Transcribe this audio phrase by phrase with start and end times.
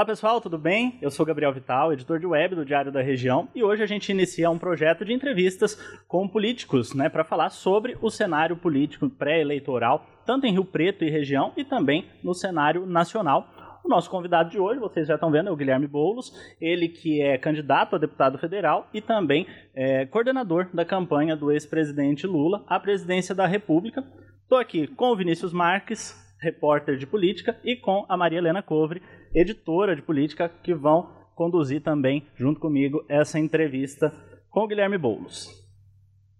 [0.00, 0.98] Olá pessoal, tudo bem?
[1.02, 4.10] Eu sou Gabriel Vital, editor de web do Diário da Região, e hoje a gente
[4.10, 5.74] inicia um projeto de entrevistas
[6.08, 11.10] com políticos, né, para falar sobre o cenário político pré-eleitoral, tanto em Rio Preto e
[11.10, 13.46] região, e também no cenário nacional.
[13.84, 17.20] O nosso convidado de hoje, vocês já estão vendo, é o Guilherme Boulos, ele que
[17.20, 22.80] é candidato a deputado federal e também é, coordenador da campanha do ex-presidente Lula à
[22.80, 24.02] presidência da República.
[24.44, 29.02] Estou aqui com o Vinícius Marques, repórter de política, e com a Maria Helena Covre,
[29.34, 34.12] editora de política, que vão conduzir também, junto comigo, essa entrevista
[34.50, 35.48] com o Guilherme Boulos.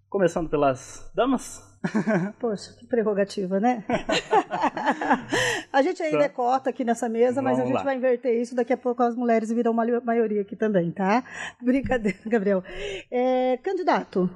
[0.09, 1.61] Começando pelas damas.
[2.39, 3.83] Poxa, que prerrogativa, né?
[5.73, 7.83] a gente ainda é cota aqui nessa mesa, mas a gente lá.
[7.83, 8.55] vai inverter isso.
[8.55, 11.23] Daqui a pouco as mulheres viram uma maioria aqui também, tá?
[11.63, 12.63] Brincadeira, Gabriel.
[13.09, 14.29] É, candidato,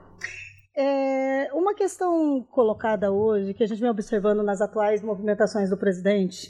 [0.75, 6.49] é, uma questão colocada hoje, que a gente vem observando nas atuais movimentações do presidente,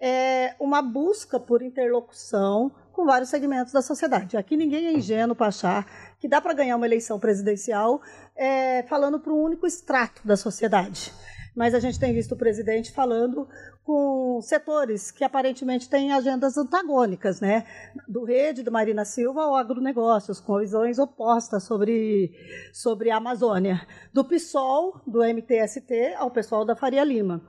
[0.00, 4.36] é uma busca por interlocução com vários segmentos da sociedade.
[4.36, 5.86] Aqui ninguém é ingênuo para achar
[6.18, 8.00] que dá para ganhar uma eleição presidencial
[8.34, 11.12] é, falando para um único extrato da sociedade.
[11.54, 13.48] Mas a gente tem visto o presidente falando
[13.82, 17.64] com setores que aparentemente têm agendas antagônicas, né?
[18.06, 22.32] Do Rede, do Marina Silva ao agronegócios, com visões opostas sobre,
[22.74, 23.86] sobre a Amazônia.
[24.12, 27.40] Do PSOL, do MTST, ao pessoal da Faria Lima.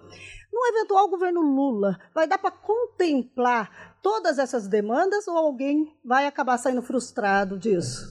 [0.58, 6.58] No eventual governo Lula, vai dar para contemplar todas essas demandas ou alguém vai acabar
[6.58, 8.08] saindo frustrado disso?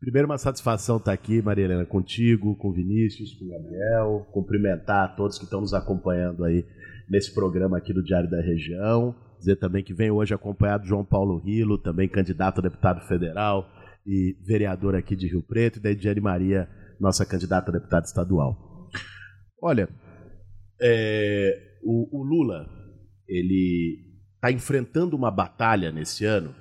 [0.00, 5.44] Primeiro, uma satisfação estar aqui, Maria Helena, contigo, com Vinícius, com Gabriel, cumprimentar todos que
[5.44, 6.64] estão nos acompanhando aí
[7.06, 9.14] nesse programa aqui do Diário da Região.
[9.38, 13.68] Dizer também que vem hoje acompanhado João Paulo Rilo, também candidato a deputado federal
[14.06, 16.66] e vereador aqui de Rio Preto, e da Ediane Maria,
[16.98, 18.88] nossa candidata a deputada estadual.
[19.60, 19.88] Olha,
[20.82, 22.68] é, o, o Lula,
[23.26, 24.00] ele
[24.34, 26.54] está enfrentando uma batalha nesse ano,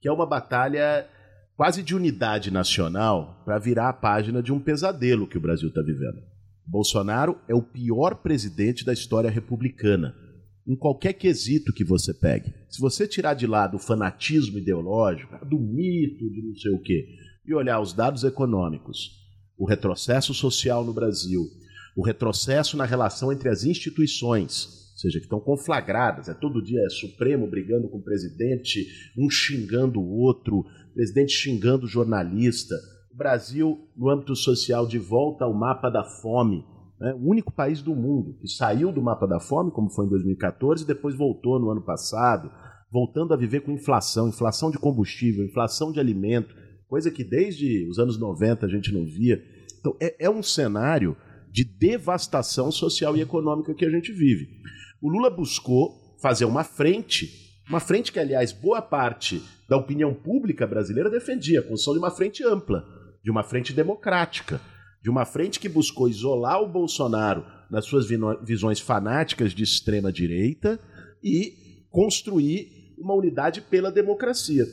[0.00, 1.06] que é uma batalha
[1.54, 5.82] quase de unidade nacional para virar a página de um pesadelo que o Brasil está
[5.82, 6.22] vivendo.
[6.66, 10.14] Bolsonaro é o pior presidente da história republicana,
[10.66, 12.54] em qualquer quesito que você pegue.
[12.70, 17.06] Se você tirar de lado o fanatismo ideológico, do mito, de não sei o quê,
[17.44, 19.10] e olhar os dados econômicos,
[19.58, 21.42] o retrocesso social no Brasil,
[21.96, 26.28] o retrocesso na relação entre as instituições, ou seja, que estão conflagradas.
[26.28, 28.86] É todo dia é Supremo brigando com o presidente,
[29.16, 30.64] um xingando o outro,
[30.94, 32.74] presidente xingando o jornalista.
[33.12, 36.64] O Brasil, no âmbito social, de volta ao mapa da fome.
[37.00, 37.14] Né?
[37.14, 40.84] O único país do mundo que saiu do mapa da fome, como foi em 2014,
[40.84, 42.50] e depois voltou no ano passado,
[42.92, 46.54] voltando a viver com inflação, inflação de combustível, inflação de alimento,
[46.88, 49.42] coisa que desde os anos 90 a gente não via.
[49.78, 51.16] Então, é, é um cenário
[51.50, 54.48] de devastação social e econômica que a gente vive.
[55.00, 57.28] O Lula buscou fazer uma frente,
[57.68, 62.10] uma frente que, aliás, boa parte da opinião pública brasileira defendia, a construção de uma
[62.10, 62.84] frente ampla,
[63.22, 64.60] de uma frente democrática,
[65.02, 68.06] de uma frente que buscou isolar o Bolsonaro nas suas
[68.42, 70.78] visões fanáticas de extrema direita
[71.22, 74.66] e construir uma unidade pela democracia.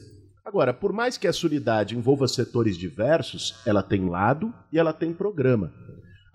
[0.43, 5.13] Agora, por mais que essa unidade envolva setores diversos, ela tem lado e ela tem
[5.13, 5.73] programa.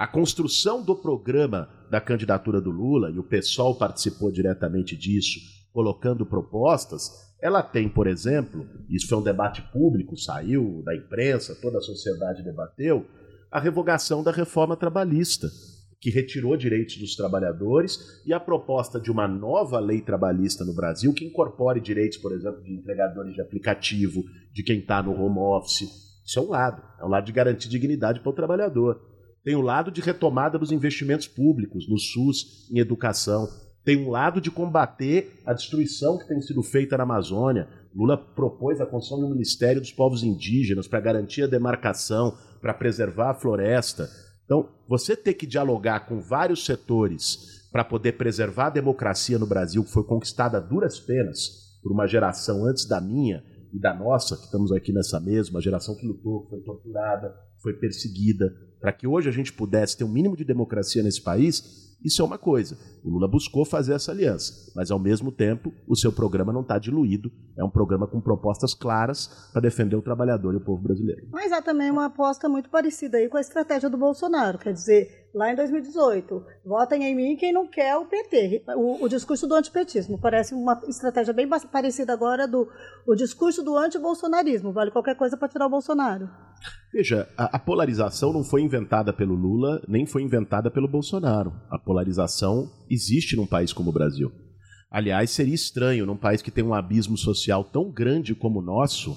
[0.02, 5.38] A construção do programa da candidatura do Lula, e o PSOL participou diretamente disso,
[5.72, 7.08] colocando propostas,
[7.40, 12.42] ela tem, por exemplo, isso foi um debate público, saiu da imprensa, toda a sociedade
[12.42, 13.06] debateu,
[13.48, 15.48] a revogação da reforma trabalhista,
[16.00, 21.14] que retirou direitos dos trabalhadores, e a proposta de uma nova lei trabalhista no Brasil
[21.14, 25.88] que incorpore direitos, por exemplo, de entregadores de aplicativo, de quem está no home office.
[26.26, 29.11] Isso é um lado, é um lado de garantir dignidade para o trabalhador.
[29.44, 33.48] Tem o lado de retomada dos investimentos públicos no SUS, em educação.
[33.84, 37.68] Tem um lado de combater a destruição que tem sido feita na Amazônia.
[37.92, 42.72] Lula propôs a construção de um Ministério dos Povos Indígenas para garantir a demarcação, para
[42.72, 44.08] preservar a floresta.
[44.44, 49.82] Então, você ter que dialogar com vários setores para poder preservar a democracia no Brasil,
[49.82, 53.42] que foi conquistada a duras penas por uma geração antes da minha
[53.72, 58.52] e da nossa, que estamos aqui nessa mesma, geração que lutou, foi torturada, foi perseguida,
[58.82, 62.24] para que hoje a gente pudesse ter um mínimo de democracia nesse país, isso é
[62.24, 62.76] uma coisa.
[63.04, 66.76] O Lula buscou fazer essa aliança, mas ao mesmo tempo o seu programa não está
[66.76, 67.30] diluído.
[67.56, 71.28] É um programa com propostas claras para defender o trabalhador e o povo brasileiro.
[71.30, 75.28] Mas há também uma aposta muito parecida aí com a estratégia do Bolsonaro, quer dizer,
[75.32, 78.64] lá em 2018, votem em mim quem não quer o PT.
[78.76, 82.68] O, o discurso do antipetismo parece uma estratégia bem parecida agora do
[83.06, 84.72] o discurso do antibolsonarismo.
[84.72, 86.28] Vale qualquer coisa para tirar o Bolsonaro.
[86.92, 91.52] Veja, a, a, polarização não foi inventada pelo Lula, nem foi inventada pelo Bolsonaro.
[91.70, 94.30] A polarização existe num país como o Brasil.
[94.90, 99.16] Aliás, seria estranho num país que tem um abismo social tão grande como o nosso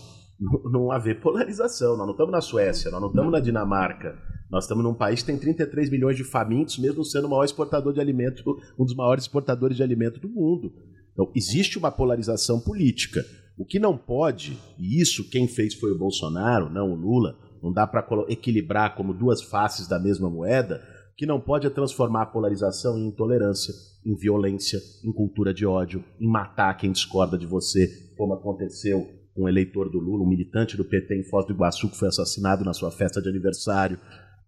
[0.72, 1.98] não haver polarização.
[1.98, 4.18] Nós não estamos na Suécia, nós não estamos na Dinamarca.
[4.50, 7.94] Nós estamos num país que tem 33 milhões de famintos, mesmo sendo o maior exportador
[7.94, 8.44] de alimento,
[8.78, 10.72] um dos maiores exportadores de alimento do mundo.
[11.12, 13.24] Então, existe uma polarização política.
[13.58, 17.72] O que não pode, e isso quem fez foi o Bolsonaro, não o Lula, não
[17.72, 20.82] dá para equilibrar como duas faces da mesma moeda,
[21.18, 23.74] que não pode é transformar a polarização em intolerância,
[24.06, 27.88] em violência, em cultura de ódio, em matar quem discorda de você,
[28.18, 31.90] como aconteceu com um eleitor do Lula, um militante do PT em Foz do Iguaçu
[31.90, 34.00] que foi assassinado na sua festa de aniversário.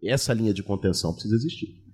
[0.03, 1.86] Essa linha de contenção precisa existir.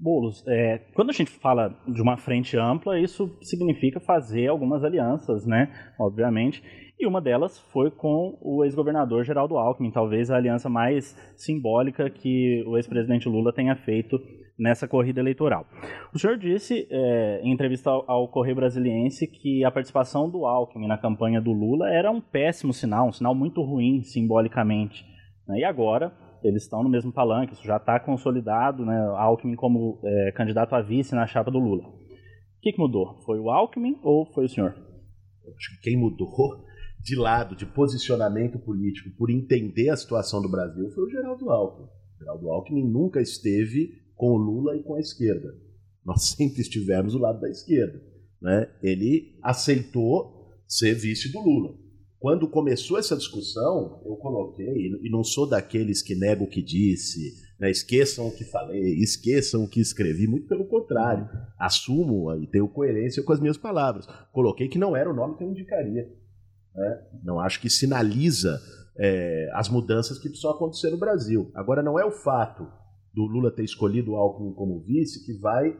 [0.00, 5.44] Bolos, é, quando a gente fala de uma frente ampla, isso significa fazer algumas alianças,
[5.44, 5.72] né?
[5.98, 6.62] Obviamente.
[7.00, 12.64] E uma delas foi com o ex-governador Geraldo Alckmin, talvez a aliança mais simbólica que
[12.66, 14.18] o ex-presidente Lula tenha feito
[14.58, 15.64] nessa corrida eleitoral.
[16.12, 20.98] O senhor disse é, em entrevista ao, Correio Brasiliense que a participação do Alckmin na
[20.98, 25.04] campanha do Lula era um péssimo sinal, um sinal muito ruim simbolicamente.
[25.46, 25.60] Né?
[25.60, 26.12] E agora
[26.42, 28.98] eles estão no mesmo palanque, isso já está consolidado, né?
[29.16, 31.88] Alckmin como é, candidato a vice na chapa do Lula.
[31.88, 33.20] O que, que mudou?
[33.24, 34.74] Foi o Alckmin ou foi o senhor?
[35.56, 36.28] Acho que quem mudou
[37.00, 41.86] de lado, de posicionamento político, por entender a situação do Brasil, foi o Geraldo Alckmin.
[41.86, 45.54] O Geraldo Alckmin nunca esteve com o Lula e com a esquerda.
[46.04, 48.02] Nós sempre estivemos do lado da esquerda.
[48.40, 48.68] Né?
[48.82, 51.74] Ele aceitou ser vice do Lula.
[52.20, 57.32] Quando começou essa discussão, eu coloquei, e não sou daqueles que negam o que disse,
[57.60, 62.68] né, esqueçam o que falei, esqueçam o que escrevi, muito pelo contrário, assumo e tenho
[62.68, 64.06] coerência com as minhas palavras.
[64.32, 66.12] Coloquei que não era o nome que eu indicaria.
[66.74, 67.02] Né?
[67.22, 68.60] Não acho que sinaliza
[68.96, 71.52] é, as mudanças que precisam acontecer no Brasil.
[71.54, 72.66] Agora, não é o fato
[73.14, 75.76] do Lula ter escolhido o Alckmin como vice que vai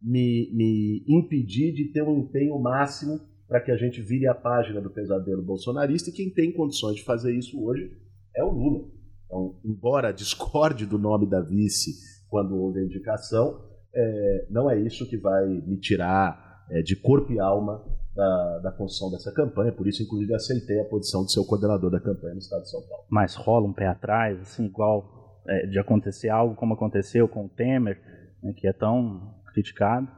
[0.00, 3.20] me, me impedir de ter um empenho máximo
[3.52, 7.04] para que a gente vire a página do pesadelo bolsonarista e quem tem condições de
[7.04, 7.94] fazer isso hoje
[8.34, 8.88] é o Lula.
[9.26, 11.92] Então, embora discorde do nome da vice
[12.30, 13.62] quando houve a indicação,
[13.94, 17.84] é, não é isso que vai me tirar é, de corpo e alma
[18.16, 21.90] da, da construção dessa campanha, por isso, inclusive, aceitei a posição de ser o coordenador
[21.90, 23.04] da campanha no estado de São Paulo.
[23.10, 27.48] Mas rola um pé atrás, assim, igual é, de acontecer algo como aconteceu com o
[27.50, 28.00] Temer,
[28.42, 30.08] né, que é tão criticado?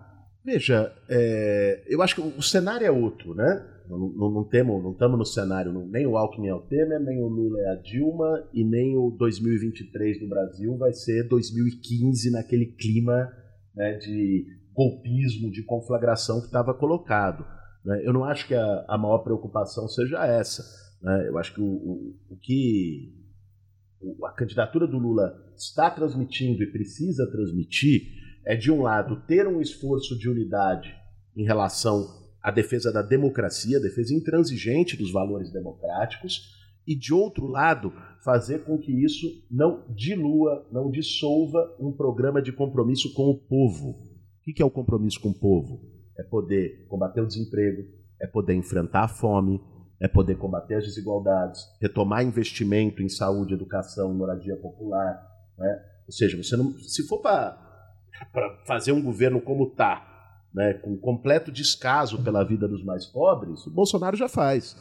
[0.44, 3.67] Veja, é, eu acho que o cenário é outro, né?
[3.88, 7.00] Não, não, não temos, não estamos no cenário, não, nem o Alckmin é o Temer,
[7.00, 12.31] nem o Lula é a Dilma, e nem o 2023 do Brasil vai ser 2015
[12.31, 13.32] naquele clima
[13.75, 17.47] né, de golpismo, de conflagração que estava colocado.
[17.85, 18.02] Né?
[18.05, 20.62] Eu não acho que a, a, maior preocupação seja essa.
[21.02, 21.29] Né?
[21.29, 23.14] Eu acho que o, o, o que
[24.25, 29.61] a candidatura do Lula está transmitindo e precisa transmitir é, de um lado, ter um
[29.61, 30.94] esforço de unidade
[31.37, 32.06] em relação
[32.43, 36.55] à defesa da democracia, defesa intransigente dos valores democráticos,
[36.87, 37.93] e de outro lado,
[38.23, 43.91] fazer com que isso não dilua, não dissolva um programa de compromisso com o povo.
[44.47, 45.81] O que é o compromisso com o povo?
[46.19, 47.88] É poder combater o desemprego,
[48.20, 49.61] é poder enfrentar a fome,
[49.99, 55.19] é poder combater as desigualdades, retomar investimento em saúde, educação moradia popular.
[55.58, 55.82] Né?
[56.06, 57.63] Ou seja, você não, se for para
[58.32, 63.66] para fazer um governo como está, né, com completo descaso pela vida dos mais pobres,
[63.66, 64.76] o Bolsonaro já faz.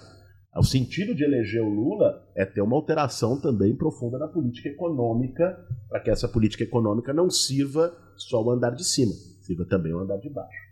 [0.55, 5.57] O sentido de eleger o Lula é ter uma alteração também profunda na política econômica,
[5.89, 9.99] para que essa política econômica não sirva só o andar de cima, sirva também o
[9.99, 10.63] andar de baixo.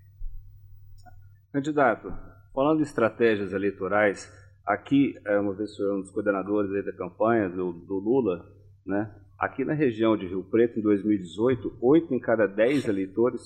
[1.51, 2.13] Candidato,
[2.53, 4.31] falando de estratégias eleitorais,
[4.63, 8.45] aqui, é, uma vez foi um dos coordenadores da campanha do, do Lula,
[8.85, 9.11] né?
[9.41, 13.41] Aqui na região de Rio Preto, em 2018, oito em cada dez eleitores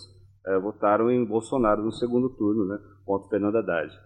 [0.46, 3.98] é, votaram em Bolsonaro no segundo turno, né, contra Fernando Haddad.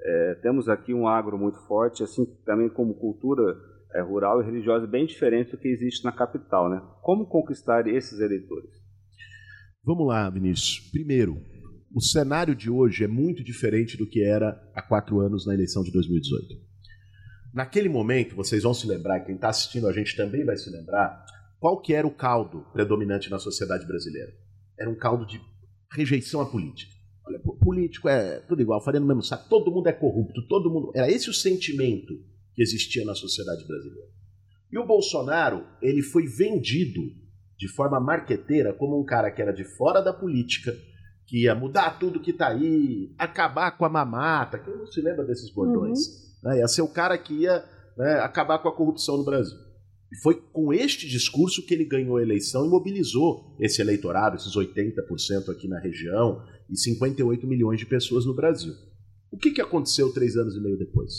[0.00, 3.56] É, temos aqui um agro muito forte, assim também como cultura
[3.92, 6.70] é, rural e religiosa bem diferente do que existe na capital.
[6.70, 6.80] Né?
[7.02, 8.70] Como conquistar esses eleitores?
[9.84, 10.88] Vamos lá, Vinícius.
[10.92, 11.38] Primeiro,
[11.92, 15.82] o cenário de hoje é muito diferente do que era há quatro anos na eleição
[15.82, 16.71] de 2018.
[17.52, 21.24] Naquele momento, vocês vão se lembrar, quem está assistindo a gente também vai se lembrar,
[21.60, 24.32] qual que era o caldo predominante na sociedade brasileira?
[24.78, 25.40] Era um caldo de
[25.92, 26.92] rejeição à política.
[27.26, 30.92] Olha, político é tudo igual, faria no mesmo saco, todo mundo é corrupto, todo mundo.
[30.94, 32.14] Era esse o sentimento
[32.54, 34.08] que existia na sociedade brasileira.
[34.72, 37.02] E o Bolsonaro, ele foi vendido
[37.58, 40.74] de forma marqueteira como um cara que era de fora da política,
[41.26, 44.58] que ia mudar tudo que está aí, acabar com a mamata.
[44.58, 45.98] Quem não se lembra desses bordões?
[46.06, 46.31] Uhum.
[46.42, 46.58] Né?
[46.58, 47.64] Ia ser o cara que ia
[47.96, 49.56] né, acabar com a corrupção no Brasil.
[50.12, 54.54] E foi com este discurso que ele ganhou a eleição e mobilizou esse eleitorado, esses
[54.54, 58.74] 80% aqui na região e 58 milhões de pessoas no Brasil.
[59.30, 61.14] O que, que aconteceu três anos e meio depois?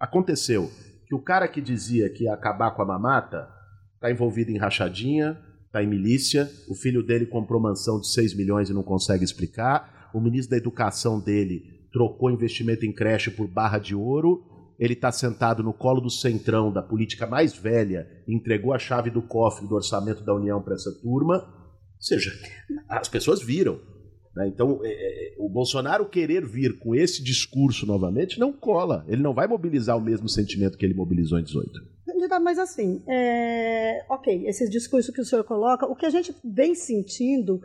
[0.00, 0.68] Aconteceu
[1.06, 3.48] que o cara que dizia que ia acabar com a mamata
[3.94, 8.68] está envolvido em rachadinha, está em milícia, o filho dele comprou mansão de 6 milhões
[8.68, 13.78] e não consegue explicar, o ministro da educação dele trocou investimento em creche por barra
[13.78, 14.44] de ouro,
[14.78, 19.20] ele está sentado no colo do centrão da política mais velha, entregou a chave do
[19.20, 21.36] cofre do orçamento da União para essa turma.
[21.36, 22.32] Ou seja,
[22.88, 23.80] as pessoas viram.
[24.36, 24.46] Né?
[24.46, 29.04] Então, é, é, o Bolsonaro querer vir com esse discurso novamente não cola.
[29.08, 31.98] Ele não vai mobilizar o mesmo sentimento que ele mobilizou em 18.
[32.40, 34.04] Mas assim, é...
[34.08, 37.60] ok, esse discurso que o senhor coloca, o que a gente vem sentindo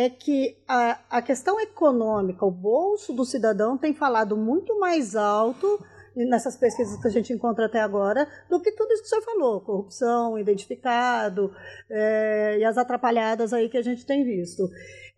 [0.00, 5.84] é que a, a questão econômica, o bolso do cidadão tem falado muito mais alto
[6.24, 9.22] nessas pesquisas que a gente encontra até agora, do que tudo isso que o senhor
[9.22, 11.52] falou, corrupção, identificado,
[11.90, 14.68] é, e as atrapalhadas aí que a gente tem visto.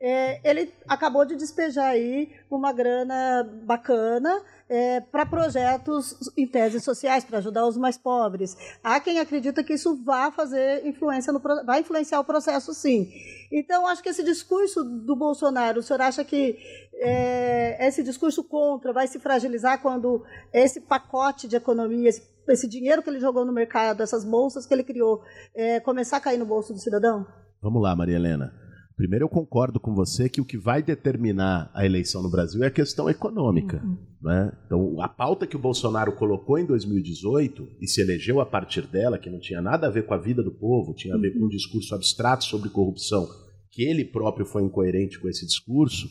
[0.03, 7.23] É, ele acabou de despejar aí uma grana bacana é, para projetos em tese sociais,
[7.23, 8.57] para ajudar os mais pobres.
[8.83, 13.11] Há quem acredita que isso vai fazer influência no, vai influenciar o processo, sim.
[13.53, 16.57] Então, acho que esse discurso do Bolsonaro, o senhor acha que
[17.01, 23.03] é, esse discurso contra vai se fragilizar quando esse pacote de economia, esse, esse, dinheiro
[23.03, 25.23] que ele jogou no mercado, essas bolsas que ele criou,
[25.55, 27.27] é, começar a cair no bolso do cidadão?
[27.63, 28.53] Vamos lá, Maria Helena.
[28.97, 32.67] Primeiro, eu concordo com você que o que vai determinar a eleição no Brasil é
[32.67, 33.83] a questão econômica.
[33.83, 33.97] Uhum.
[34.21, 34.53] Né?
[34.67, 39.19] Então, a pauta que o Bolsonaro colocou em 2018 e se elegeu a partir dela,
[39.19, 41.47] que não tinha nada a ver com a vida do povo, tinha a ver com
[41.47, 43.27] um discurso abstrato sobre corrupção,
[43.71, 46.07] que ele próprio foi incoerente com esse discurso,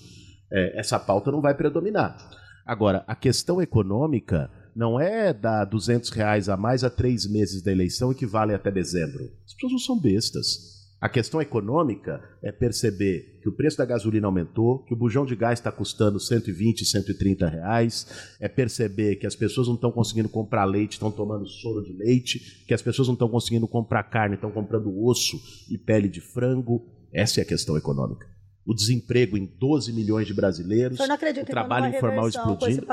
[0.51, 2.18] é, essa pauta não vai predominar.
[2.65, 7.72] Agora, a questão econômica não é dar 200 reais a mais a três meses da
[7.72, 9.32] eleição que vale até dezembro.
[9.46, 10.79] As pessoas não são bestas.
[11.01, 15.34] A questão econômica é perceber que o preço da gasolina aumentou, que o bujão de
[15.34, 20.65] gás está custando 120, 130 reais, é perceber que as pessoas não estão conseguindo comprar
[20.65, 24.51] leite, estão tomando soro de leite, que as pessoas não estão conseguindo comprar carne, estão
[24.51, 25.39] comprando osso
[25.72, 26.86] e pele de frango.
[27.13, 28.38] Essa é a questão econômica.
[28.69, 32.85] O desemprego em 12 milhões de brasileiros, o trabalho informal explodindo.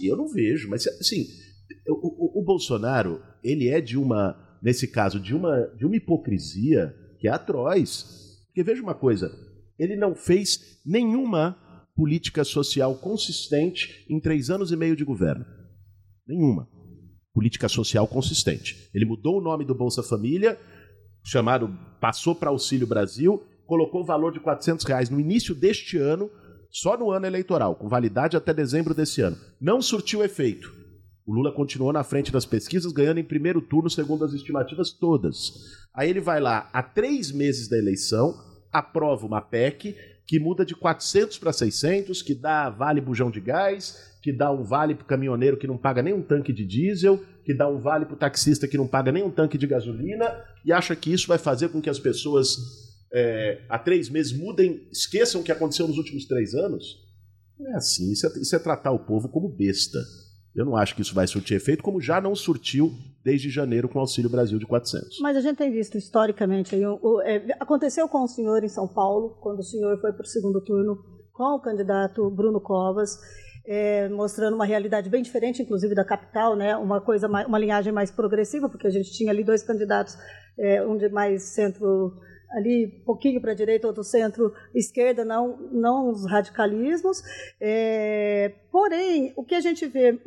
[0.00, 1.26] E eu não vejo, mas assim,
[1.86, 6.94] o, o, o Bolsonaro, ele é de uma, nesse caso, de uma, de uma hipocrisia
[7.20, 8.38] que é atroz.
[8.46, 9.30] Porque veja uma coisa,
[9.78, 11.58] ele não fez nenhuma
[11.94, 15.44] política social consistente em três anos e meio de governo.
[16.26, 16.68] Nenhuma.
[17.34, 18.88] Política social consistente.
[18.94, 20.58] Ele mudou o nome do Bolsa Família,
[21.22, 21.68] chamado,
[22.00, 26.30] passou para Auxílio Brasil, colocou o valor de 400 reais no início deste ano,
[26.70, 29.36] só no ano eleitoral, com validade até dezembro desse ano.
[29.60, 30.72] Não surtiu efeito.
[31.26, 35.52] O Lula continuou na frente das pesquisas, ganhando em primeiro turno, segundo as estimativas todas.
[35.94, 38.34] Aí ele vai lá, há três meses da eleição,
[38.72, 39.94] aprova uma PEC
[40.26, 44.62] que muda de 400 para 600, que dá vale bujão de gás, que dá um
[44.62, 47.78] vale para o caminhoneiro que não paga nem um tanque de diesel, que dá um
[47.78, 50.24] vale para o taxista que não paga nem um tanque de gasolina,
[50.64, 54.86] e acha que isso vai fazer com que as pessoas é, há três meses mudem,
[54.90, 57.06] esqueçam o que aconteceu nos últimos três anos?
[57.58, 59.98] Não é assim, isso é, isso é tratar o povo como besta.
[60.54, 62.92] Eu não acho que isso vai surtir efeito, como já não surtiu
[63.24, 65.18] desde janeiro com o Auxílio Brasil de 400.
[65.20, 66.74] Mas a gente tem visto historicamente,
[67.24, 70.60] é, aconteceu com o senhor em São Paulo, quando o senhor foi para o segundo
[70.60, 70.98] turno
[71.32, 73.18] com o candidato Bruno Covas,
[73.66, 76.76] é, mostrando uma realidade bem diferente, inclusive da capital, né?
[76.76, 80.16] uma coisa, uma linhagem mais progressiva, porque a gente tinha ali dois candidatos,
[80.58, 82.14] é, um de mais centro
[82.50, 87.22] ali um pouquinho para a direita, outro centro-esquerda, não, não os radicalismos.
[87.60, 90.18] É, porém, o que a gente vê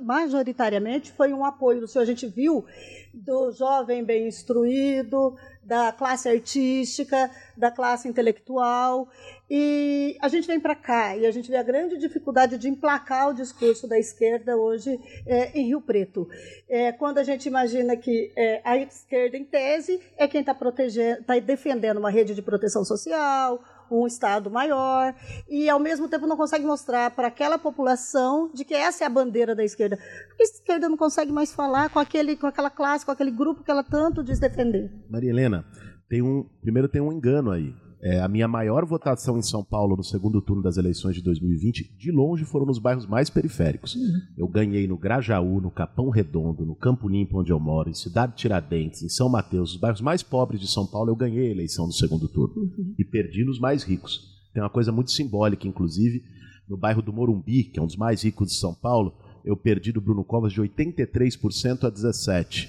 [0.00, 2.02] majoritariamente foi um apoio do senhor.
[2.02, 2.64] A gente viu
[3.12, 9.08] do jovem bem instruído, da classe artística, da classe intelectual.
[9.50, 13.30] E a gente vem para cá e a gente vê a grande dificuldade de emplacar
[13.30, 16.28] o discurso da esquerda hoje é, em Rio Preto.
[16.68, 21.38] É, quando a gente imagina que é, a esquerda, em tese, é quem está está
[21.40, 25.12] defendendo uma rede de proteção social, um Estado maior,
[25.48, 29.10] e ao mesmo tempo não consegue mostrar para aquela população de que essa é a
[29.10, 29.98] bandeira da esquerda.
[30.28, 33.64] Porque a esquerda não consegue mais falar com, aquele, com aquela classe, com aquele grupo
[33.64, 34.92] que ela tanto diz defender.
[35.08, 35.64] Maria Helena,
[36.08, 37.74] tem um, primeiro tem um engano aí.
[38.02, 41.92] É, a minha maior votação em São Paulo no segundo turno das eleições de 2020,
[41.98, 43.94] de longe, foram nos bairros mais periféricos.
[43.94, 44.20] Uhum.
[44.38, 48.36] Eu ganhei no Grajaú, no Capão Redondo, no Campo Limpo, onde eu moro, em Cidade
[48.36, 51.86] Tiradentes, em São Mateus, os bairros mais pobres de São Paulo, eu ganhei a eleição
[51.86, 52.54] no segundo turno.
[52.56, 52.94] Uhum.
[52.98, 54.40] E perdi nos mais ricos.
[54.54, 56.22] Tem uma coisa muito simbólica, inclusive,
[56.66, 59.12] no bairro do Morumbi, que é um dos mais ricos de São Paulo,
[59.44, 62.68] eu perdi do Bruno Covas de 83% a 17%.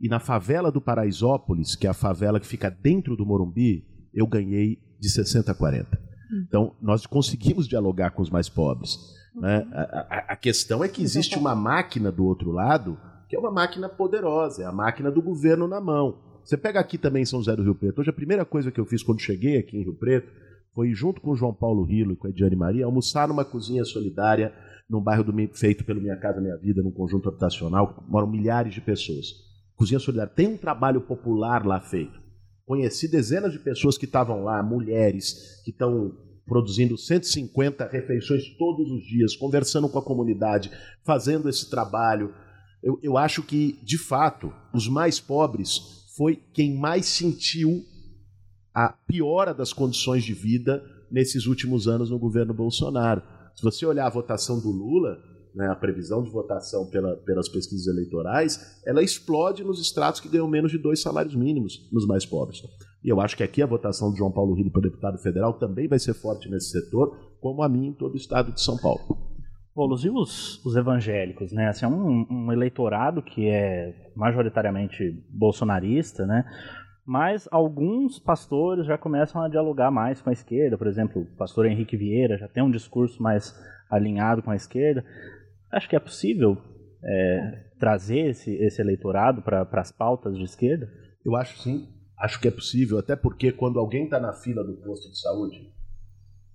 [0.00, 4.26] E na favela do Paraisópolis, que é a favela que fica dentro do Morumbi, eu
[4.26, 5.98] ganhei de 60 a 40.
[6.32, 6.44] Hum.
[6.46, 8.98] Então, nós conseguimos dialogar com os mais pobres.
[9.34, 9.60] Né?
[9.60, 9.72] Uhum.
[9.72, 12.98] A, a, a, questão é que existe uma máquina do outro lado,
[13.28, 16.18] que é uma máquina poderosa, é a máquina do governo na mão.
[16.44, 18.00] Você pega aqui também em São José do Rio Preto.
[18.00, 20.32] Hoje, a primeira coisa que eu fiz quando cheguei aqui em Rio Preto
[20.74, 23.84] foi, junto com o João Paulo Rilo e com a Ediane Maria, almoçar numa cozinha
[23.84, 24.52] solidária
[24.88, 28.80] num bairro do, feito pelo Minha Casa Minha Vida, num conjunto habitacional, moram milhares de
[28.80, 29.26] pessoas.
[29.76, 32.18] Cozinha Solidária tem um trabalho popular lá feito.
[32.68, 36.14] Conheci dezenas de pessoas que estavam lá, mulheres, que estão
[36.46, 40.70] produzindo 150 refeições todos os dias, conversando com a comunidade,
[41.02, 42.34] fazendo esse trabalho.
[42.82, 47.86] Eu, eu acho que, de fato, os mais pobres foi quem mais sentiu
[48.74, 53.22] a piora das condições de vida nesses últimos anos no governo Bolsonaro.
[53.56, 55.18] Se você olhar a votação do Lula,
[55.54, 60.48] né, a previsão de votação pela, pelas pesquisas eleitorais, ela explode nos estratos que ganham
[60.48, 62.62] menos de dois salários mínimos, nos mais pobres.
[63.02, 65.88] E eu acho que aqui a votação de João Paulo Rio para deputado federal também
[65.88, 69.00] vai ser forte nesse setor, como a mim em todo o estado de São Paulo.
[69.74, 71.68] Boulos, e os, os evangélicos, né?
[71.68, 76.44] Assim, é um, um eleitorado que é majoritariamente bolsonarista, né?
[77.08, 80.76] mas alguns pastores já começam a dialogar mais com a esquerda.
[80.76, 83.58] Por exemplo, o pastor Henrique Vieira já tem um discurso mais
[83.90, 85.02] alinhado com a esquerda.
[85.70, 86.56] Acho que é possível
[87.02, 90.90] é, trazer esse, esse eleitorado para as pautas de esquerda?
[91.24, 91.88] Eu acho sim.
[92.18, 95.72] Acho que é possível, até porque quando alguém está na fila do posto de saúde,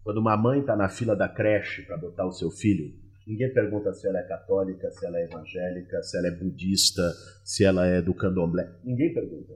[0.04, 2.94] quando uma mãe está na fila da creche para adotar o seu filho,
[3.26, 7.14] ninguém pergunta se ela é católica, se ela é evangélica, se ela é budista,
[7.46, 8.70] se ela é do candomblé.
[8.84, 9.54] Ninguém pergunta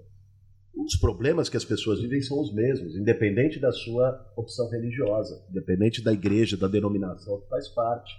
[0.78, 6.04] os problemas que as pessoas vivem são os mesmos, independente da sua opção religiosa, independente
[6.04, 8.14] da igreja, da denominação que faz parte.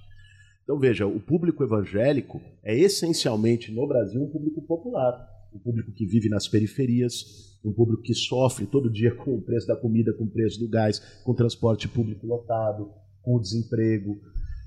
[0.68, 6.04] Então veja, o público evangélico é essencialmente no Brasil um público popular, um público que
[6.04, 10.24] vive nas periferias, um público que sofre todo dia com o preço da comida, com
[10.24, 14.20] o preço do gás, com o transporte público lotado, com o desemprego.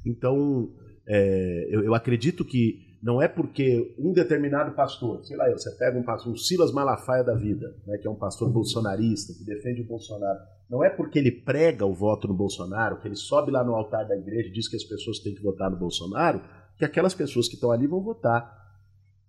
[0.04, 0.73] Então,
[1.06, 5.97] é, eu, eu acredito que não é porque um determinado pastor, sei lá, você pega
[5.97, 9.81] um pastor, um Silas Malafaia da vida, né, que é um pastor bolsonarista, que defende
[9.81, 13.63] o Bolsonaro, não é porque ele prega o voto no Bolsonaro, que ele sobe lá
[13.63, 16.41] no altar da igreja e diz que as pessoas têm que votar no Bolsonaro,
[16.77, 18.59] que aquelas pessoas que estão ali vão votar.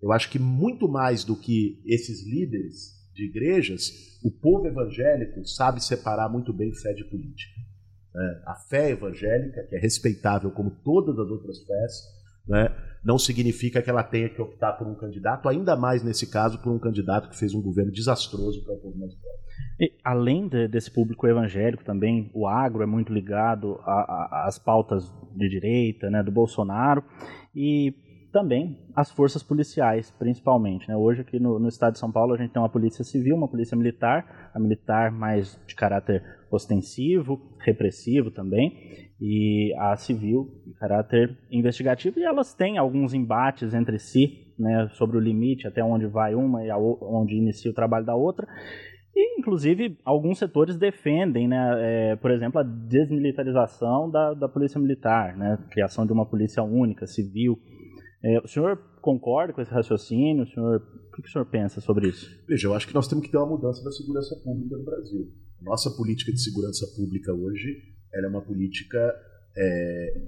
[0.01, 5.83] Eu acho que muito mais do que esses líderes de igrejas, o povo evangélico sabe
[5.83, 7.61] separar muito bem fé de política.
[8.15, 12.75] É, a fé evangélica, que é respeitável como todas as outras fés, né,
[13.05, 16.73] não significa que ela tenha que optar por um candidato, ainda mais nesse caso, por
[16.73, 19.39] um candidato que fez um governo desastroso para o povo mais pobre.
[19.81, 25.49] E, além de, desse público evangélico também, o agro é muito ligado às pautas de
[25.49, 27.03] direita, né, do Bolsonaro,
[27.55, 27.95] e
[28.33, 30.89] também as forças policiais, principalmente.
[30.89, 30.97] Né?
[30.97, 33.49] Hoje aqui no, no, estado de São Paulo a gente tem uma polícia civil, uma
[33.49, 41.39] polícia militar, a militar mais de caráter ostensivo, repressivo também, e a civil de caráter
[41.49, 46.35] investigativo, e elas têm alguns embates entre si, né, sobre o limite, até onde vai
[46.35, 48.49] uma e a, onde inicia o trabalho da outra,
[49.15, 55.37] e, inclusive, alguns setores defendem, né, é, por exemplo, a desmilitarização da, da polícia militar,
[55.37, 57.57] né, criação de uma polícia única, civil.
[58.25, 60.43] É, o senhor concorda com esse raciocínio?
[60.43, 62.29] O, senhor, o que o senhor pensa sobre isso?
[62.49, 65.31] Veja, eu acho que nós temos que ter uma mudança da segurança pública no Brasil.
[65.61, 69.15] Nossa política de segurança pública hoje é uma política
[69.57, 70.23] é,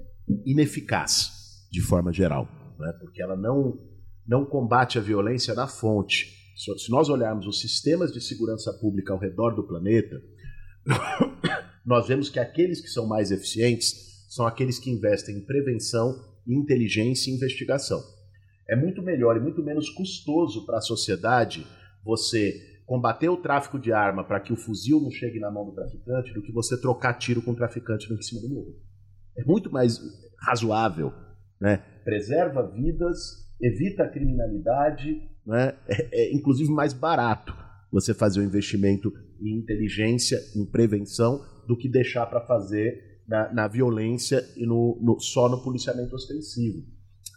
[0.45, 2.47] ineficaz, de forma geral,
[2.79, 2.93] né?
[2.99, 3.79] porque ela não,
[4.27, 6.33] não combate a violência na fonte.
[6.55, 10.21] Se nós olharmos os sistemas de segurança pública ao redor do planeta,
[11.85, 17.29] nós vemos que aqueles que são mais eficientes são aqueles que investem em prevenção, inteligência
[17.29, 18.01] e investigação.
[18.67, 21.65] É muito melhor e muito menos custoso para a sociedade
[22.03, 25.73] você combater o tráfico de arma para que o fuzil não chegue na mão do
[25.73, 28.75] traficante do que você trocar tiro com o traficante no cima do morro.
[29.37, 29.99] É muito mais
[30.39, 31.11] razoável,
[31.59, 31.77] né?
[32.03, 33.17] Preserva vidas,
[33.59, 35.75] evita a criminalidade, né?
[35.87, 37.55] É, é inclusive mais barato
[37.91, 43.51] você fazer o um investimento em inteligência, em prevenção, do que deixar para fazer na,
[43.53, 46.85] na, violência e no, no, só no policiamento ostensivo.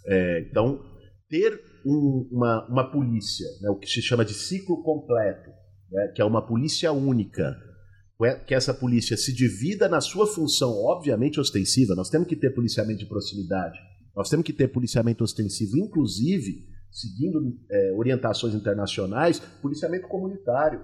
[0.07, 0.85] É, então,
[1.29, 5.51] ter um, uma, uma polícia, né, o que se chama de ciclo completo,
[5.91, 7.57] né, que é uma polícia única,
[8.23, 11.95] é, que essa polícia se divida na sua função, obviamente ostensiva.
[11.95, 13.79] Nós temos que ter policiamento de proximidade,
[14.15, 20.81] nós temos que ter policiamento ostensivo, inclusive, seguindo é, orientações internacionais, policiamento comunitário.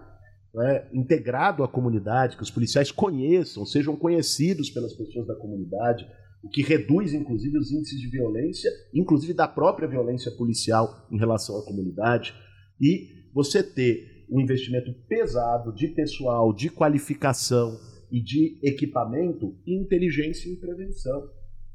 [0.57, 6.07] Né, integrado à comunidade, que os policiais conheçam, sejam conhecidos pelas pessoas da comunidade,
[6.45, 11.59] o que reduz, inclusive, os índices de violência, inclusive da própria violência policial em relação
[11.59, 12.35] à comunidade.
[12.79, 17.81] E você ter um investimento pesado de pessoal, de qualificação
[18.13, 21.31] e de equipamento inteligência e prevenção.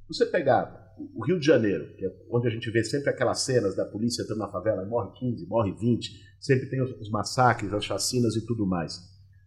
[0.08, 3.76] Você pegar o Rio de Janeiro, que é onde a gente vê sempre aquelas cenas
[3.76, 8.36] da polícia entrando na favela, morre 15, morre 20, sempre tem os massacres, as chacinas
[8.36, 9.00] e tudo mais.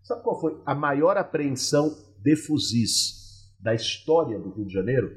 [0.03, 3.22] Sabe qual foi a maior apreensão de fuzis
[3.63, 5.17] da história do Rio de Janeiro?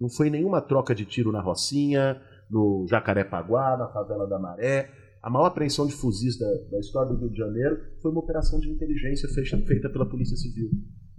[0.00, 4.90] Não foi nenhuma troca de tiro na Rocinha, no Jacarepaguá, na favela da Maré.
[5.22, 8.60] A maior apreensão de fuzis da, da história do Rio de Janeiro foi uma operação
[8.60, 10.70] de inteligência feita, feita pela Polícia Civil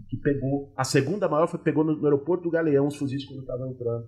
[0.08, 0.74] que pegou.
[0.76, 4.08] A segunda maior foi pegou no, no aeroporto do Galeão os fuzis quando estavam entrando.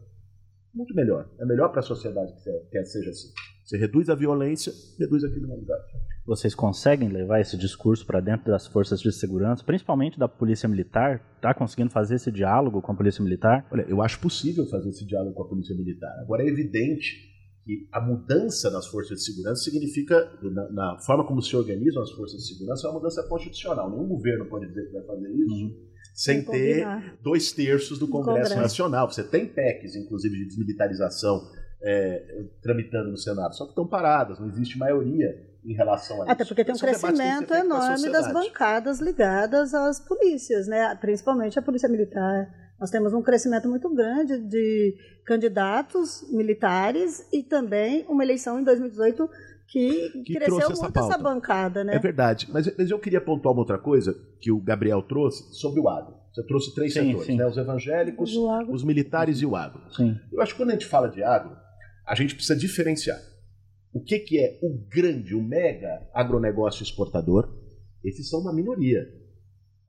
[0.73, 1.29] Muito melhor.
[1.39, 3.29] É melhor para a sociedade que, que seja assim.
[3.65, 5.83] Você reduz a violência, reduz a criminalidade.
[6.29, 11.25] Vocês conseguem levar esse discurso para dentro das forças de segurança, principalmente da Polícia Militar?
[11.35, 13.65] Está conseguindo fazer esse diálogo com a Polícia Militar?
[13.71, 16.15] Olha, eu acho possível fazer esse diálogo com a Polícia Militar.
[16.21, 17.15] Agora, é evidente
[17.65, 22.11] que a mudança nas forças de segurança significa, na, na, forma como se organizam as
[22.11, 23.89] forças de segurança, é uma mudança constitucional.
[23.89, 25.55] Nenhum governo pode dizer que vai fazer isso.
[25.55, 26.85] Uhum sem ter
[27.23, 29.09] dois terços do Congresso, Congresso, Nacional.
[29.09, 31.49] Você tem PECs, inclusive, de desmilitarização
[31.81, 36.31] é, tramitando no Senado, só que estão paradas, não existe maioria em relação a isso.
[36.31, 40.95] Até porque tem um crescimento enorme das bancadas ligadas às polícias, né?
[40.95, 42.47] principalmente a Polícia Militar.
[42.79, 44.95] Nós temos um crescimento muito grande de
[45.25, 49.29] candidatos militares e também uma eleição em 2018
[49.67, 51.95] que, que cresceu muito essa, essa, bancada, né?
[51.95, 52.47] É verdade.
[52.51, 56.15] Mas, mas, eu queria pontuar uma outra coisa que o Gabriel trouxe sobre o agro.
[56.33, 57.37] Você trouxe três sim, setores, sim.
[57.37, 57.45] né?
[57.45, 58.35] Os evangélicos,
[58.69, 59.81] os militares e o agro.
[59.91, 60.17] Sim.
[60.31, 61.55] Eu acho que quando a gente fala de agro,
[62.07, 63.19] a gente precisa diferenciar.
[63.91, 67.49] O que, que é o grande, o mega agronegócio exportador?
[68.03, 69.01] Esses são uma minoria.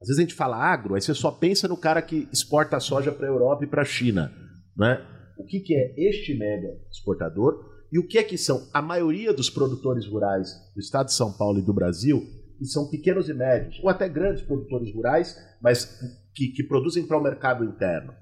[0.01, 3.13] Às vezes a gente fala agro, aí você só pensa no cara que exporta soja
[3.13, 4.33] para a Europa e para a China.
[4.77, 5.07] Né?
[5.37, 7.69] O que, que é este mega exportador?
[7.93, 8.69] E o que é que são?
[8.73, 12.23] A maioria dos produtores rurais do estado de São Paulo e do Brasil,
[12.59, 15.99] que são pequenos e médios, ou até grandes produtores rurais, mas
[16.35, 18.15] que, que produzem para o mercado interno,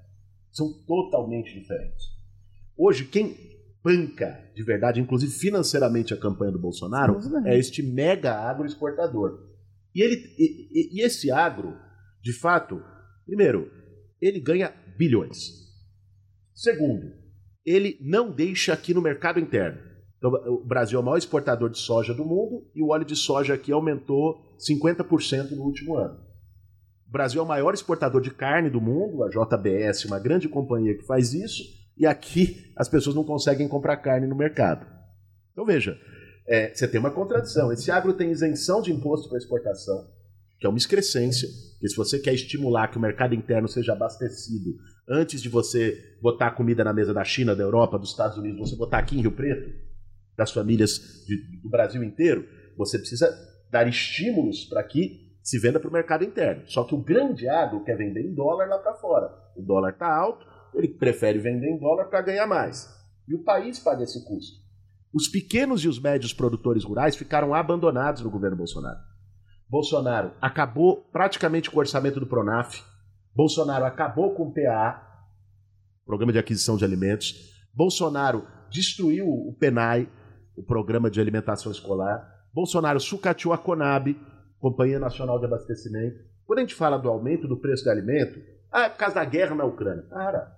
[0.51, 2.05] são totalmente diferentes.
[2.75, 3.37] Hoje, quem
[3.83, 9.47] banca de verdade, inclusive financeiramente, a campanha do Bolsonaro, é este mega agroexportador.
[9.95, 11.75] E, ele, e, e esse agro,
[12.21, 12.81] de fato,
[13.25, 13.71] primeiro,
[14.21, 15.69] ele ganha bilhões.
[16.53, 17.13] Segundo,
[17.65, 19.79] ele não deixa aqui no mercado interno.
[20.17, 23.15] Então, o Brasil é o maior exportador de soja do mundo e o óleo de
[23.15, 26.19] soja aqui aumentou 50% no último ano.
[27.07, 30.95] O Brasil é o maior exportador de carne do mundo, a JBS, uma grande companhia
[30.95, 31.63] que faz isso,
[31.99, 34.87] e aqui as pessoas não conseguem comprar carne no mercado.
[35.51, 35.99] Então veja,
[36.47, 37.71] é, você tem uma contradição.
[37.71, 40.07] Esse agro tem isenção de imposto para exportação,
[40.57, 44.75] que é uma excrescência, que se você quer estimular que o mercado interno seja abastecido
[45.07, 48.75] antes de você botar comida na mesa da China, da Europa, dos Estados Unidos, você
[48.75, 49.69] botar aqui em Rio Preto,
[50.37, 53.29] das famílias de, do Brasil inteiro, você precisa
[53.69, 56.63] dar estímulos para que se venda para o mercado interno.
[56.67, 59.29] Só que o grande agro quer vender em dólar lá para fora.
[59.55, 62.87] O dólar está alto, ele prefere vender em dólar para ganhar mais.
[63.27, 64.57] E o país paga esse custo.
[65.13, 68.99] Os pequenos e os médios produtores rurais ficaram abandonados no governo Bolsonaro.
[69.67, 72.81] Bolsonaro acabou praticamente com o orçamento do Pronaf,
[73.35, 75.05] Bolsonaro acabou com o PA,
[76.05, 77.53] Programa de Aquisição de Alimentos.
[77.73, 80.09] Bolsonaro destruiu o PENAI,
[80.57, 82.27] o Programa de Alimentação Escolar.
[82.53, 84.17] Bolsonaro sucateou a Conab,
[84.59, 86.17] Companhia Nacional de Abastecimento.
[86.45, 89.25] Quando a gente fala do aumento do preço do alimento, ah, é por causa da
[89.25, 90.03] guerra na Ucrânia.
[90.09, 90.51] Cara,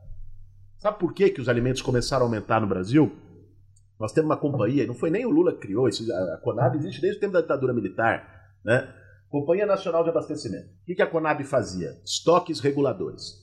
[0.81, 3.15] sabe por que, que os alimentos começaram a aumentar no Brasil?
[3.99, 6.99] Nós temos uma companhia, não foi nem o Lula que criou, isso, a Conab existe
[6.99, 8.91] desde o tempo da ditadura militar, né?
[9.29, 10.67] Companhia Nacional de Abastecimento.
[10.81, 11.91] O que a Conab fazia?
[12.03, 13.41] Estoques reguladores.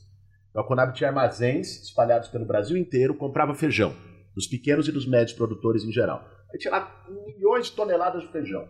[0.50, 3.94] Então, a Conab tinha armazéns espalhados pelo Brasil inteiro, comprava feijão,
[4.34, 6.28] dos pequenos e dos médios produtores em geral.
[6.52, 8.68] Aí tinha lá milhões de toneladas de feijão.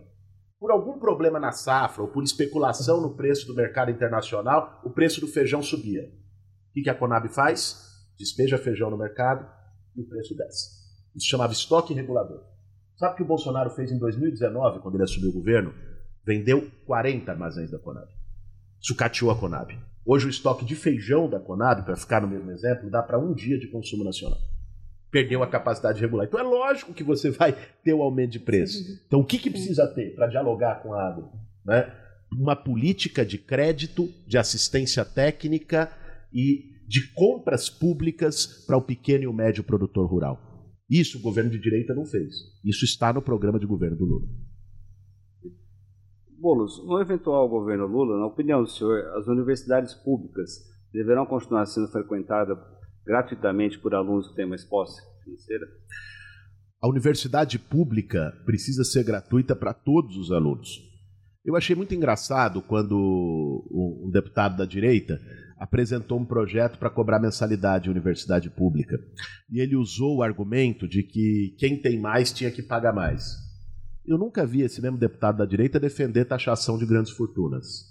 [0.59, 5.19] Por algum problema na safra ou por especulação no preço do mercado internacional, o preço
[5.19, 6.03] do feijão subia.
[6.69, 7.88] O que a Conab faz?
[8.19, 9.47] Despeja feijão no mercado
[9.95, 10.77] e o preço desce.
[11.15, 12.43] Isso chamava estoque regulador.
[12.97, 15.73] Sabe o que o Bolsonaro fez em 2019, quando ele assumiu o governo?
[16.29, 18.07] vendeu 40 armazéns da Conab.
[18.79, 19.75] Sucateou a Conab.
[20.05, 23.33] Hoje o estoque de feijão da Conab, para ficar no mesmo exemplo, dá para um
[23.33, 24.37] dia de consumo nacional.
[25.09, 26.27] Perdeu a capacidade regular.
[26.27, 29.01] Então é lógico que você vai ter o aumento de preço.
[29.07, 31.31] Então o que, que precisa ter para dialogar com a agro?
[31.65, 31.91] Né?
[32.31, 35.91] Uma política de crédito, de assistência técnica
[36.31, 40.73] e de compras públicas para o pequeno e o médio produtor rural.
[40.89, 42.33] Isso o governo de direita não fez.
[42.65, 44.27] Isso está no programa de governo do Lula.
[46.39, 50.49] Bolos, no eventual governo Lula, na opinião do senhor, as universidades públicas
[50.91, 52.57] deverão continuar sendo frequentadas
[53.05, 55.67] gratuitamente por alunos que têm uma exposta financeira?
[56.81, 60.87] a universidade pública precisa ser gratuita para todos os alunos.
[61.45, 62.95] Eu achei muito engraçado quando
[63.69, 65.19] um deputado da direita
[65.59, 68.97] apresentou um projeto para cobrar mensalidade em universidade pública.
[69.51, 73.35] E ele usou o argumento de que quem tem mais tinha que pagar mais.
[74.07, 77.89] Eu nunca vi esse mesmo deputado da direita defender taxação de grandes fortunas.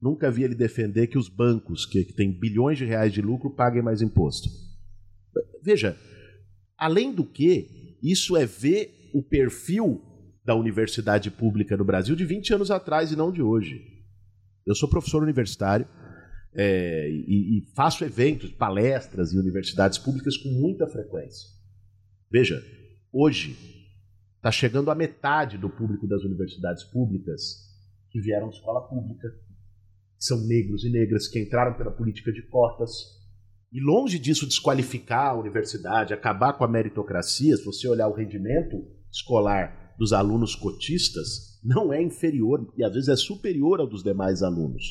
[0.00, 3.50] Nunca vi ele defender que os bancos, que, que têm bilhões de reais de lucro,
[3.50, 4.50] paguem mais imposto.
[5.62, 5.96] Veja,
[6.76, 10.02] além do que, isso é ver o perfil
[10.44, 13.82] da universidade pública no Brasil de 20 anos atrás e não de hoje.
[14.66, 15.88] Eu sou professor universitário,
[16.56, 21.50] é, e, e faço eventos, palestras em universidades públicas com muita frequência.
[22.30, 22.64] Veja,
[23.12, 23.54] hoje
[24.36, 27.66] está chegando a metade do público das universidades públicas
[28.10, 29.28] que vieram de escola pública,
[30.18, 32.90] são negros e negras que entraram pela política de cotas.
[33.70, 38.82] E longe disso desqualificar a universidade, acabar com a meritocracia, se você olhar o rendimento
[39.12, 44.42] escolar dos alunos cotistas, não é inferior e às vezes é superior ao dos demais
[44.42, 44.84] alunos.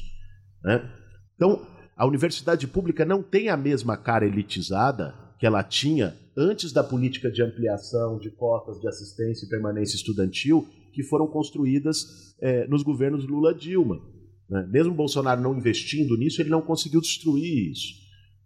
[0.63, 1.04] Né?
[1.35, 6.83] Então, a universidade pública não tem a mesma cara elitizada que ela tinha antes da
[6.83, 12.83] política de ampliação de cotas de assistência e permanência estudantil que foram construídas é, nos
[12.83, 14.01] governos Lula-Dilma.
[14.49, 14.67] Né?
[14.69, 18.04] Mesmo Bolsonaro não investindo nisso, ele não conseguiu destruir isso.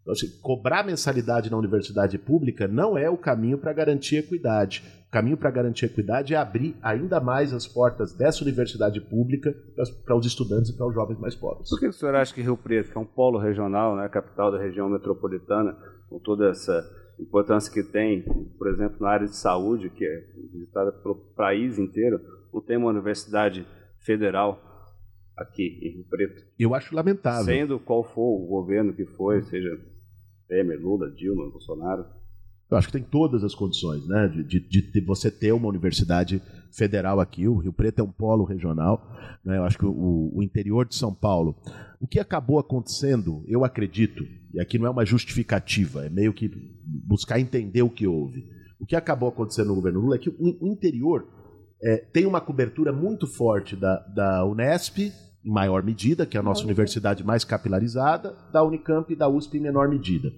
[0.09, 4.83] Então, assim, cobrar mensalidade na universidade pública não é o caminho para garantir equidade.
[5.07, 9.55] O caminho para garantir equidade é abrir ainda mais as portas dessa universidade pública
[10.03, 11.69] para os estudantes e para os jovens mais pobres.
[11.69, 14.51] Por que o senhor acha que Rio Preto, que é um polo regional, né, capital
[14.51, 15.77] da região metropolitana,
[16.09, 16.83] com toda essa
[17.19, 18.23] importância que tem,
[18.57, 22.19] por exemplo, na área de saúde, que é visitada pelo país inteiro,
[22.51, 23.63] não tem uma universidade
[23.99, 24.59] federal
[25.37, 26.43] aqui em Rio Preto.
[26.57, 27.45] Eu acho lamentável.
[27.45, 29.69] Sendo qual for o governo que foi, seja
[30.49, 32.05] Temer, Lula, Dilma, Bolsonaro.
[32.69, 36.41] Eu acho que tem todas as condições, né, de, de, de, você ter uma universidade
[36.71, 37.47] federal aqui.
[37.47, 39.01] O Rio Preto é um polo regional.
[39.43, 41.55] Né, eu acho que o, o interior de São Paulo.
[41.99, 46.49] O que acabou acontecendo, eu acredito, e aqui não é uma justificativa, é meio que
[46.85, 48.47] buscar entender o que houve.
[48.79, 51.27] O que acabou acontecendo no governo Lula é que o, interior
[51.83, 55.12] é, tem uma cobertura muito forte da, da Unesp,
[55.43, 59.62] maior medida, que é a nossa universidade mais capilarizada, da Unicamp e da USP em
[59.62, 60.32] menor medida.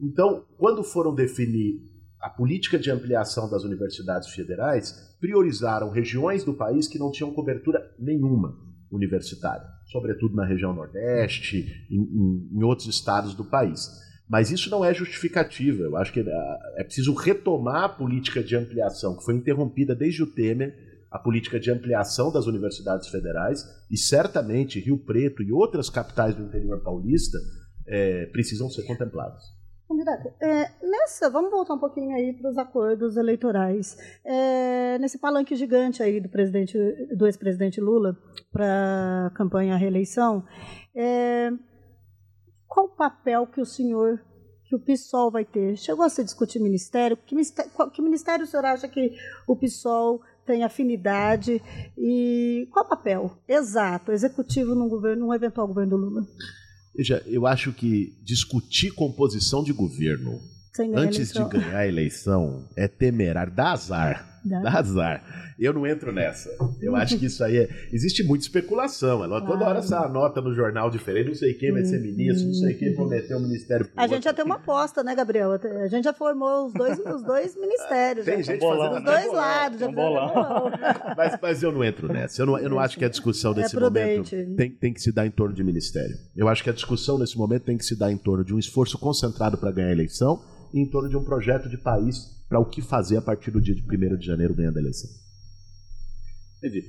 [0.00, 1.80] Então, quando foram definir
[2.20, 7.94] a política de ampliação das universidades federais, priorizaram regiões do país que não tinham cobertura
[7.98, 8.58] nenhuma
[8.90, 13.88] universitária, sobretudo na região Nordeste, em, em, em outros estados do país.
[14.28, 15.84] Mas isso não é justificativa.
[15.84, 20.22] Eu acho que é, é preciso retomar a política de ampliação, que foi interrompida desde
[20.22, 20.85] o Temer,
[21.16, 26.42] a política de ampliação das universidades federais, e certamente Rio Preto e outras capitais do
[26.42, 27.38] interior paulista
[27.86, 29.42] é, precisam ser contempladas.
[29.88, 33.96] Candidato, é, nessa, vamos voltar um pouquinho aí para os acordos eleitorais.
[34.24, 36.76] É, nesse palanque gigante aí do presidente,
[37.16, 38.16] do ex-presidente Lula
[38.52, 40.44] para a campanha à reeleição,
[40.94, 41.50] é,
[42.66, 44.20] qual o papel que o senhor,
[44.64, 45.76] que o PSOL vai ter?
[45.76, 47.16] Chegou a se discutir ministério?
[47.16, 51.60] Que ministério, que ministério o senhor acha que o PSOL tem afinidade
[51.98, 56.26] e qual o papel exato, executivo num governo, num eventual governo do Lula?
[56.94, 60.40] Veja, eu acho que discutir composição de governo
[60.94, 64.35] antes de ganhar a eleição é temerário, dá azar.
[64.46, 64.60] Dá.
[64.60, 65.22] dá azar.
[65.58, 66.50] Eu não entro nessa.
[66.80, 67.68] Eu acho que isso aí é.
[67.92, 69.24] Existe muita especulação.
[69.24, 72.54] Ela, toda hora sai nota no jornal diferente, não sei quem vai ser ministro, não
[72.54, 74.02] sei quem prometeu o Ministério Público.
[74.02, 75.52] A gente já tem uma aposta, né, Gabriel?
[75.52, 78.26] A gente já formou os dois, os dois ministérios.
[78.26, 79.80] Tem gente bolão, fazendo os dois lados.
[79.80, 80.70] Já bolão.
[81.16, 82.42] Mas, mas eu não entro nessa.
[82.42, 85.00] Eu não, eu não acho que a discussão é nesse é momento tem, tem que
[85.00, 86.16] se dar em torno de ministério.
[86.36, 88.58] Eu acho que a discussão nesse momento tem que se dar em torno de um
[88.58, 92.64] esforço concentrado para ganhar a eleição em torno de um projeto de país para o
[92.64, 95.10] que fazer a partir do dia de 1 de janeiro ganhando a eleição.
[96.58, 96.84] Entendi.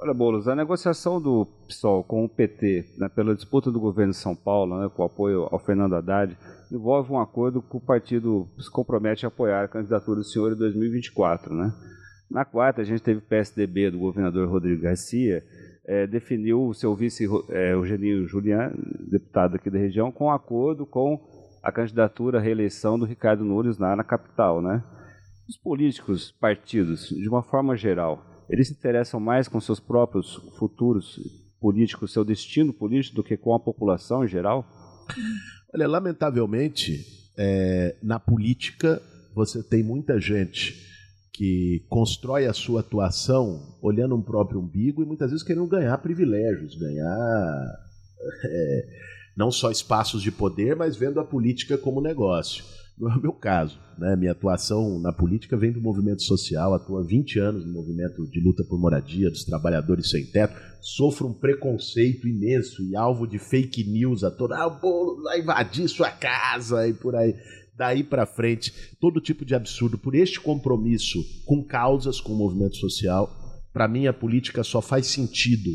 [0.00, 4.18] Olha, Boulos, a negociação do PSOL com o PT né, pela disputa do governo de
[4.18, 6.36] São Paulo, né, com apoio ao Fernando Haddad,
[6.70, 10.56] envolve um acordo que o partido se compromete a apoiar a candidatura do senhor em
[10.56, 11.52] 2024.
[11.52, 11.72] Né?
[12.30, 15.42] Na quarta, a gente teve o PSDB do governador Rodrigo Garcia,
[15.84, 18.72] é, definiu o seu vice, é, Eugenio Julian,
[19.10, 21.18] deputado aqui da região, com acordo com
[21.62, 24.62] a candidatura à reeleição do Ricardo Nunes na capital.
[24.62, 24.82] Né?
[25.48, 31.18] Os políticos, partidos, de uma forma geral, eles se interessam mais com seus próprios futuros
[31.60, 34.66] políticos, seu destino político, do que com a população em geral?
[35.74, 37.04] Olha, lamentavelmente,
[37.36, 39.02] é, na política
[39.34, 40.86] você tem muita gente
[41.32, 46.74] que constrói a sua atuação olhando um próprio umbigo e muitas vezes querendo ganhar privilégios,
[46.74, 47.06] ganhar
[48.44, 48.86] é,
[49.38, 52.64] não só espaços de poder, mas vendo a política como negócio.
[52.98, 53.78] não é o meu caso.
[53.96, 54.16] Né?
[54.16, 58.40] Minha atuação na política vem do movimento social, atuo há 20 anos no movimento de
[58.40, 63.84] luta por moradia dos trabalhadores sem teto, sofro um preconceito imenso e alvo de fake
[63.84, 67.32] news a toda, ah, o bolo vai invadir sua casa e por aí.
[67.76, 72.74] Daí para frente, todo tipo de absurdo por este compromisso com causas, com o movimento
[72.74, 73.30] social.
[73.72, 75.70] Para mim, a política só faz sentido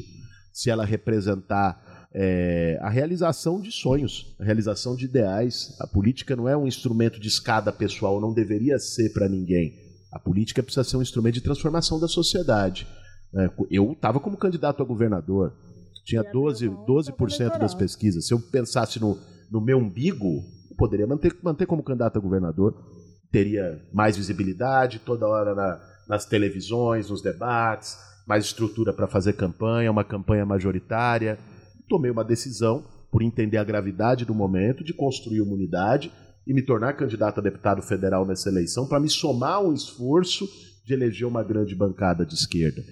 [0.51, 5.75] se ela representar é, a realização de sonhos, a realização de ideais.
[5.79, 9.73] A política não é um instrumento de escada pessoal, não deveria ser para ninguém.
[10.11, 12.87] A política precisa ser um instrumento de transformação da sociedade.
[13.35, 15.53] É, eu estava como candidato a governador,
[16.05, 17.11] tinha 12%, 12
[17.59, 18.27] das pesquisas.
[18.27, 19.17] Se eu pensasse no,
[19.49, 22.75] no meu umbigo, eu poderia manter, manter como candidato a governador,
[23.31, 27.97] teria mais visibilidade toda hora na, nas televisões, nos debates,
[28.27, 31.39] mais estrutura para fazer campanha, uma campanha majoritária
[31.93, 36.11] tomei uma decisão, por entender a gravidade do momento, de construir uma unidade
[36.47, 40.49] e me tornar candidato a deputado federal nessa eleição para me somar um esforço
[40.83, 42.83] de eleger uma grande bancada de esquerda.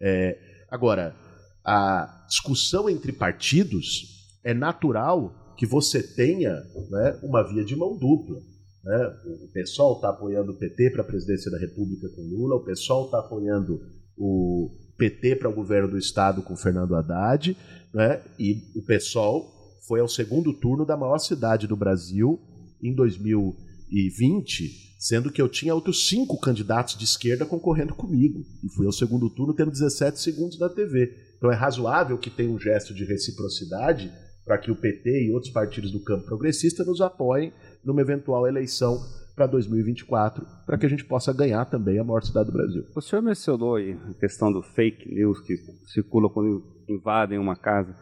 [0.00, 0.38] É,
[0.70, 1.16] agora,
[1.64, 6.52] a discussão entre partidos é natural que você tenha
[6.90, 8.36] né, uma via de mão dupla.
[8.84, 9.14] Né?
[9.48, 13.06] O pessoal está apoiando o PT para a presidência da República com Lula, o pessoal
[13.06, 13.80] está apoiando
[14.16, 17.56] o PT para o governo do estado com Fernando Haddad,
[17.94, 18.20] né?
[18.38, 22.40] e o PSOL foi ao segundo turno da maior cidade do Brasil
[22.82, 28.44] em 2020, sendo que eu tinha outros cinco candidatos de esquerda concorrendo comigo.
[28.64, 31.14] E fui ao segundo turno tendo 17 segundos na TV.
[31.36, 34.10] Então é razoável que tenha um gesto de reciprocidade
[34.44, 37.52] para que o PT e outros partidos do campo progressista nos apoiem
[37.84, 39.00] numa eventual eleição
[39.34, 42.84] para 2024, para que a gente possa ganhar também a maior cidade do Brasil.
[42.94, 47.94] O senhor mencionou aí a questão do fake news que circula quando invadem uma casa.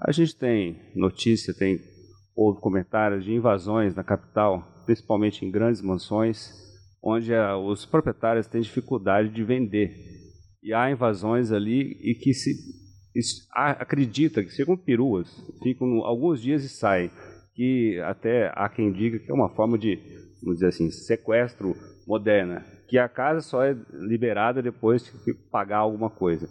[0.00, 1.80] A gente tem notícia, tem
[2.34, 6.52] houve comentários de invasões na capital, principalmente em grandes mansões,
[7.02, 9.92] onde a, os proprietários têm dificuldade de vender.
[10.62, 12.54] E há invasões ali e que se
[13.52, 15.28] acredita que segundo peruas,
[15.62, 17.10] ficam alguns dias e saem,
[17.54, 19.98] que até há quem diga que é uma forma de
[20.42, 26.08] vamos dizer assim, sequestro moderna, que a casa só é liberada depois que pagar alguma
[26.08, 26.48] coisa.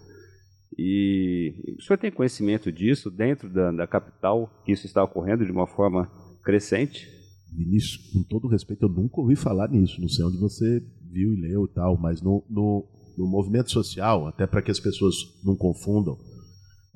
[0.77, 5.51] E o senhor tem conhecimento disso dentro da, da capital, que isso está ocorrendo de
[5.51, 6.05] uma forma
[6.43, 7.09] crescente?
[7.51, 9.99] Vinícius, com todo respeito, eu nunca ouvi falar nisso.
[9.99, 12.85] Não sei onde você viu e leu e tal, mas no, no,
[13.17, 16.17] no movimento social, até para que as pessoas não confundam,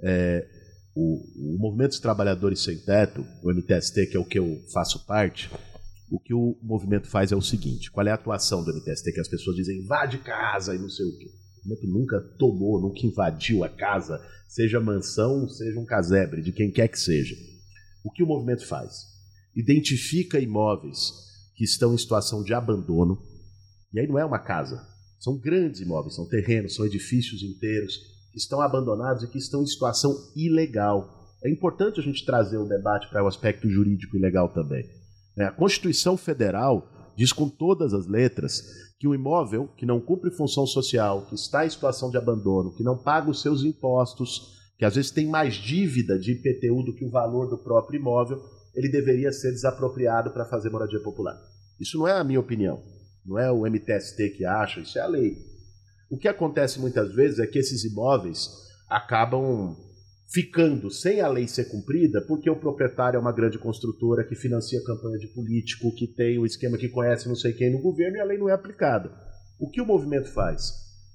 [0.04, 0.48] é,
[0.96, 5.06] o, o Movimento dos Trabalhadores Sem Teto, o MTST, que é o que eu faço
[5.06, 5.50] parte,
[6.12, 9.13] o que o movimento faz é o seguinte: qual é a atuação do MTST?
[9.13, 11.32] Que as pessoas dizem invade casa e não sei o quê.
[11.63, 16.88] Movimento nunca tomou, nunca invadiu a casa, seja mansão, seja um casebre, de quem quer
[16.88, 17.36] que seja.
[18.04, 19.06] O que o movimento faz?
[19.56, 21.13] Identifica imóveis
[21.56, 23.21] que estão em situação de abandono,
[23.93, 24.88] e aí não é uma casa,
[25.19, 27.95] são grandes imóveis, são terrenos, são edifícios inteiros
[28.32, 31.38] que estão abandonados e que estão em situação ilegal.
[31.43, 34.89] É importante a gente trazer o debate para o aspecto jurídico e legal também.
[35.38, 38.63] É, a Constituição Federal diz com todas as letras
[39.02, 42.84] que o imóvel que não cumpre função social, que está em situação de abandono, que
[42.84, 47.04] não paga os seus impostos, que às vezes tem mais dívida de IPTU do que
[47.04, 48.40] o valor do próprio imóvel,
[48.76, 51.36] ele deveria ser desapropriado para fazer moradia popular.
[51.80, 52.80] Isso não é a minha opinião,
[53.26, 55.36] não é o MTST que acha, isso é a lei.
[56.08, 58.52] O que acontece muitas vezes é que esses imóveis
[58.88, 59.76] acabam
[60.32, 64.82] ficando sem a lei ser cumprida, porque o proprietário é uma grande construtora que financia
[64.86, 68.20] campanha de político, que tem o esquema que conhece não sei quem no governo e
[68.22, 69.12] a lei não é aplicada.
[69.60, 70.72] O que o movimento faz?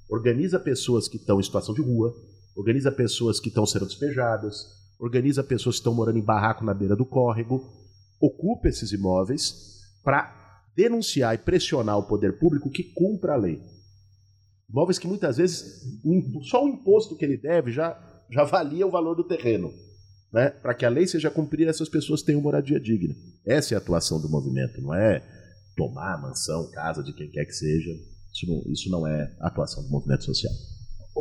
[0.09, 2.15] Organiza pessoas que estão em situação de rua,
[2.55, 4.67] organiza pessoas que estão sendo despejadas,
[4.99, 7.65] organiza pessoas que estão morando em barraco na beira do córrego,
[8.21, 13.63] ocupa esses imóveis para denunciar e pressionar o poder público que cumpra a lei.
[14.69, 15.83] Imóveis que muitas vezes
[16.43, 17.99] só o imposto que ele deve já
[18.31, 19.73] já valia o valor do terreno.
[20.33, 20.51] Né?
[20.51, 23.15] Para que a lei seja cumprida, essas pessoas tenham moradia digna.
[23.47, 25.23] Essa é a atuação do movimento, não é
[25.77, 27.91] tomar mansão, casa de quem quer que seja.
[28.33, 30.53] Isso não, isso não é a atuação do movimento social.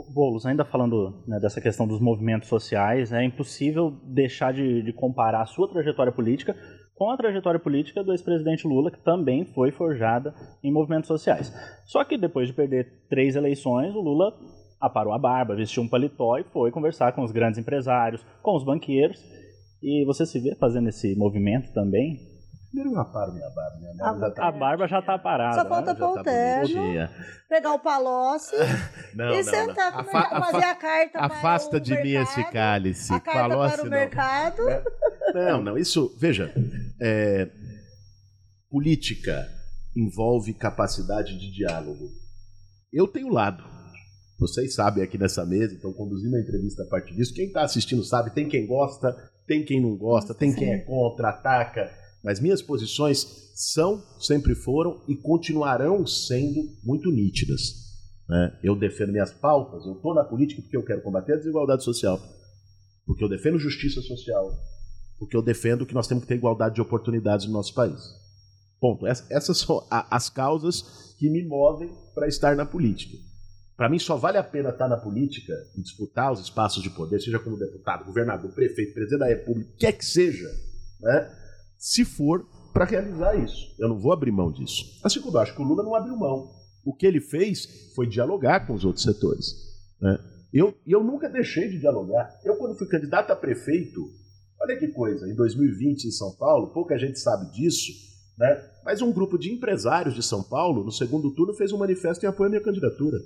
[0.09, 5.41] Boulos, ainda falando né, dessa questão dos movimentos sociais, é impossível deixar de, de comparar
[5.41, 6.53] a sua trajetória política
[6.95, 10.33] com a trajetória política do ex-presidente Lula, que também foi forjada
[10.63, 11.53] em movimentos sociais.
[11.85, 14.33] Só que depois de perder três eleições, o Lula
[14.85, 18.63] aparou a barba, vestiu um paletó e foi conversar com os grandes empresários, com os
[18.63, 19.19] banqueiros.
[19.81, 22.19] E você se vê fazendo esse movimento também?
[22.75, 23.77] Primeiro eu aparo minha barba.
[23.79, 25.61] Minha barba a, tá, a barba já está parada.
[25.61, 25.99] Só falta né?
[25.99, 27.09] pôr o tá terno,
[27.47, 28.55] pegar o palocce
[29.15, 29.99] não, e não, sentar não.
[29.99, 33.13] Afa fazer a carta Afasta de mercado, mim esse cálice.
[33.13, 34.61] A carta para o mercado.
[35.33, 36.53] Não, não, isso, veja,
[37.01, 37.49] é,
[38.69, 39.47] política
[39.95, 42.09] envolve capacidade de diálogo.
[42.91, 43.74] Eu tenho lado.
[44.37, 47.33] Vocês sabem aqui nessa mesa, então conduzindo a entrevista a partir disso.
[47.33, 49.13] Quem está assistindo sabe, tem quem gosta,
[49.47, 51.89] tem quem não gosta, tem quem é contra, ataca.
[52.23, 57.85] Mas minhas posições são, sempre foram e continuarão sendo muito nítidas.
[58.27, 58.59] Né?
[58.63, 62.19] Eu defendo minhas pautas, eu estou na política porque eu quero combater a desigualdade social,
[63.05, 64.51] porque eu defendo justiça social,
[65.17, 68.01] porque eu defendo que nós temos que ter igualdade de oportunidades no nosso país.
[68.81, 69.07] Ponto.
[69.07, 73.17] Essas são as causas que me movem para estar na política.
[73.75, 77.19] Para mim, só vale a pena estar na política e disputar os espaços de poder,
[77.19, 80.49] seja como deputado, governador, prefeito, presidente da república, quer que seja,
[81.01, 81.29] né?
[81.77, 83.73] se for para realizar isso.
[83.77, 84.99] Eu não vou abrir mão disso.
[85.03, 86.51] Assim como eu acho que o Lula não abriu mão.
[86.83, 89.55] O que ele fez foi dialogar com os outros setores.
[90.01, 90.19] Né?
[90.53, 92.39] Eu, eu nunca deixei de dialogar.
[92.43, 94.09] Eu, quando fui candidato a prefeito,
[94.61, 97.91] olha que coisa, em 2020 em São Paulo, pouca gente sabe disso,
[98.37, 98.61] né?
[98.83, 102.29] mas um grupo de empresários de São Paulo, no segundo turno, fez um manifesto em
[102.29, 103.19] apoio à minha candidatura.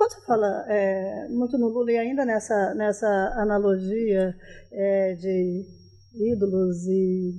[0.00, 4.34] Quando você fala é, muito no Lula e ainda nessa, nessa analogia
[4.72, 5.66] é, de
[6.14, 7.34] ídolos e,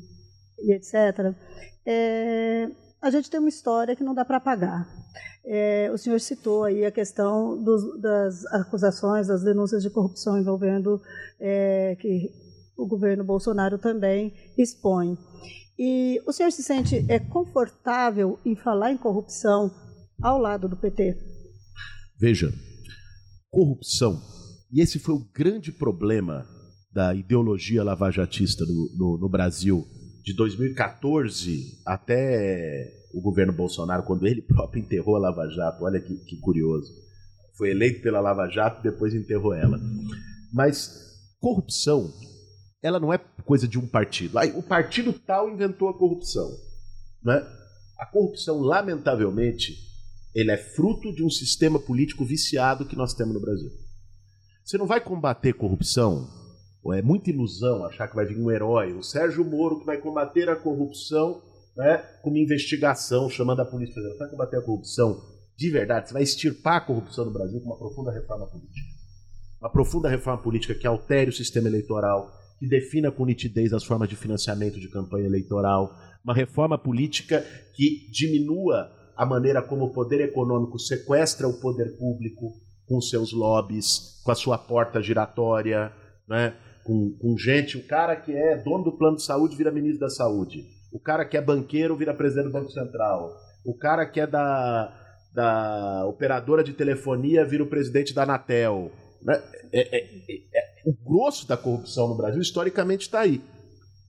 [0.59, 1.35] e etc.,
[1.83, 2.69] é,
[3.01, 4.87] a gente tem uma história que não dá para apagar.
[5.43, 11.01] É, o senhor citou aí a questão dos, das acusações, das denúncias de corrupção envolvendo
[11.39, 12.31] é, que
[12.77, 15.17] o governo Bolsonaro também expõe.
[15.79, 19.71] E o senhor se sente é, confortável em falar em corrupção
[20.21, 21.30] ao lado do PT?
[22.21, 22.53] Veja,
[23.49, 24.21] corrupção,
[24.71, 26.47] e esse foi o grande problema
[26.93, 29.87] da ideologia lavajatista no, no, no Brasil
[30.23, 35.83] de 2014 até o governo Bolsonaro, quando ele próprio enterrou a Lava Jato.
[35.83, 36.93] Olha que, que curioso.
[37.57, 39.79] Foi eleito pela Lava Jato, depois enterrou ela.
[40.53, 42.13] Mas corrupção,
[42.83, 44.37] ela não é coisa de um partido.
[44.37, 46.51] Aí, o partido tal inventou a corrupção.
[47.23, 47.43] Né?
[47.97, 49.90] A corrupção, lamentavelmente,
[50.33, 53.69] ele é fruto de um sistema político viciado que nós temos no Brasil.
[54.63, 56.29] Você não vai combater corrupção,
[56.83, 59.97] ou é muita ilusão achar que vai vir um herói, o Sérgio Moro que vai
[59.97, 61.41] combater a corrupção
[61.75, 64.13] né, com uma investigação, chamando a polícia federal.
[64.13, 65.21] Você vai combater a corrupção
[65.57, 68.87] de verdade, você vai extirpar a corrupção no Brasil com uma profunda reforma política.
[69.59, 74.09] Uma profunda reforma política que altere o sistema eleitoral, que defina com nitidez as formas
[74.09, 80.21] de financiamento de campanha eleitoral, uma reforma política que diminua a maneira como o poder
[80.21, 82.53] econômico sequestra o poder público
[82.87, 85.91] com seus lobbies, com a sua porta giratória,
[86.27, 86.53] né?
[86.83, 90.09] com, com gente, o cara que é dono do plano de saúde vira ministro da
[90.09, 93.31] saúde, o cara que é banqueiro vira presidente do Banco Central,
[93.65, 94.93] o cara que é da,
[95.33, 98.91] da operadora de telefonia vira o presidente da Anatel.
[99.21, 99.41] Né?
[99.71, 103.41] É, é, é, é o grosso da corrupção no Brasil historicamente está aí.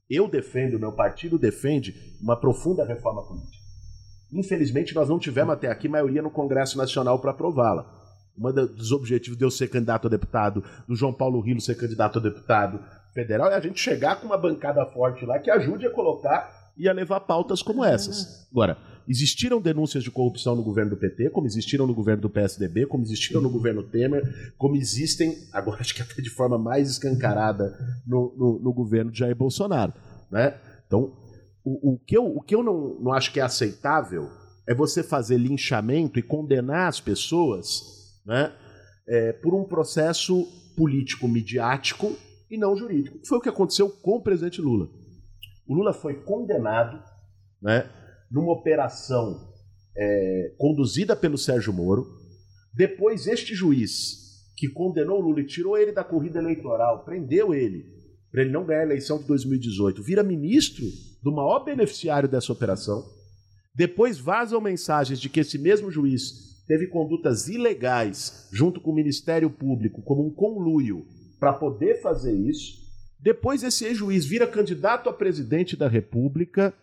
[0.09, 3.52] Eu defendo, meu partido defende uma profunda reforma política.
[4.33, 7.85] Infelizmente, nós não tivemos até aqui maioria no Congresso Nacional para aprová-la.
[8.37, 12.17] Um dos objetivos de eu ser candidato a deputado, do João Paulo Rilo ser candidato
[12.17, 12.79] a deputado
[13.13, 16.89] federal, é a gente chegar com uma bancada forte lá que ajude a colocar e
[16.89, 18.47] a levar pautas como essas.
[18.51, 18.77] Agora,
[19.07, 23.03] existiram denúncias de corrupção no governo do PT, como existiram no governo do PSDB, como
[23.03, 27.77] existiram no governo Temer, como existem, agora acho que até de forma mais escancarada,
[28.07, 29.93] no, no, no governo de Jair Bolsonaro.
[30.31, 30.55] Né?
[30.87, 31.13] Então,
[31.63, 34.29] o, o, que eu, o que eu não, não acho que é aceitável
[34.67, 38.53] é você fazer linchamento e condenar as pessoas né,
[39.07, 40.45] é, por um processo
[40.75, 42.15] político midiático
[42.49, 43.19] e não jurídico.
[43.25, 44.89] Foi o que aconteceu com o presidente Lula.
[45.67, 47.01] O Lula foi condenado
[47.61, 47.89] né,
[48.29, 49.53] numa operação
[49.95, 52.05] é, conduzida pelo Sérgio Moro.
[52.73, 54.21] Depois, este juiz
[54.55, 57.85] que condenou o Lula e tirou ele da corrida eleitoral, prendeu ele,
[58.31, 60.85] para ele não ganhar a eleição de 2018, vira ministro
[61.23, 63.09] do maior beneficiário dessa operação.
[63.73, 69.49] Depois vazam mensagens de que esse mesmo juiz teve condutas ilegais junto com o Ministério
[69.49, 71.07] Público, como um conluio,
[71.39, 72.83] para poder fazer isso.
[73.19, 76.73] Depois esse ex-juiz vira candidato a presidente da República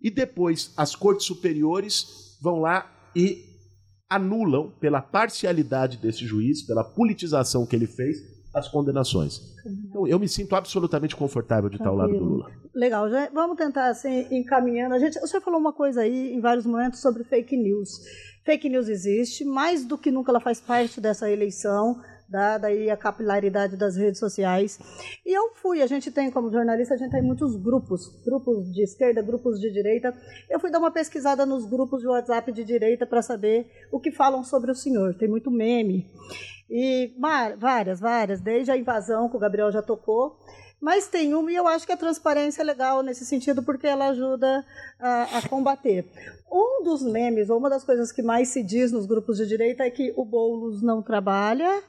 [0.00, 3.44] e depois as cortes superiores vão lá e
[4.08, 8.18] anulam pela parcialidade desse juiz, pela politização que ele fez,
[8.54, 9.40] as condenações.
[9.66, 12.50] Então, eu me sinto absolutamente confortável de estar ao lado do Lula.
[12.74, 14.94] Legal, já vamos tentar assim encaminhando.
[14.94, 18.00] A gente, você falou uma coisa aí em vários momentos sobre fake news.
[18.44, 22.96] Fake news existe, mais do que nunca ela faz parte dessa eleição dada aí a
[22.96, 24.78] capilaridade das redes sociais.
[25.24, 28.82] E eu fui, a gente tem como jornalista, a gente tem muitos grupos, grupos de
[28.82, 30.12] esquerda, grupos de direita.
[30.50, 34.10] Eu fui dar uma pesquisada nos grupos de WhatsApp de direita para saber o que
[34.10, 35.14] falam sobre o senhor.
[35.14, 36.06] Tem muito meme.
[36.68, 37.14] E
[37.58, 40.38] várias, várias, desde a invasão que o Gabriel já tocou,
[40.84, 44.08] Mas tem uma, e eu acho que a transparência é legal nesse sentido, porque ela
[44.08, 44.62] ajuda
[45.00, 46.04] a, a combater.
[46.52, 49.82] Um dos memes, ou uma das coisas que mais se diz nos grupos de direita
[49.82, 51.82] é que o Boulos não trabalha,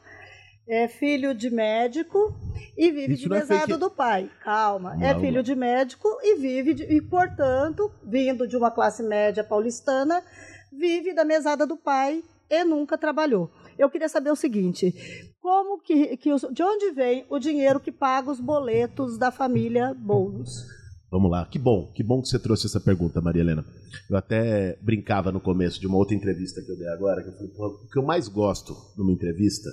[0.66, 2.34] é filho de médico
[2.78, 4.32] e vive Isso de é mesada é do pai.
[4.42, 9.04] Calma, não, é filho de médico e vive, de, e portanto, vindo de uma classe
[9.04, 10.24] média paulistana,
[10.72, 13.52] vive da mesada do pai e nunca trabalhou.
[13.78, 14.94] Eu queria saber o seguinte:
[15.42, 20.66] como que, que de onde vem o dinheiro que paga os boletos da família Boulos?
[21.12, 23.64] Vamos lá, que bom, que bom que você trouxe essa pergunta, Maria Helena.
[24.10, 27.34] Eu até brincava no começo de uma outra entrevista que eu dei agora, que eu
[27.34, 29.70] falei, o que eu mais gosto numa entrevista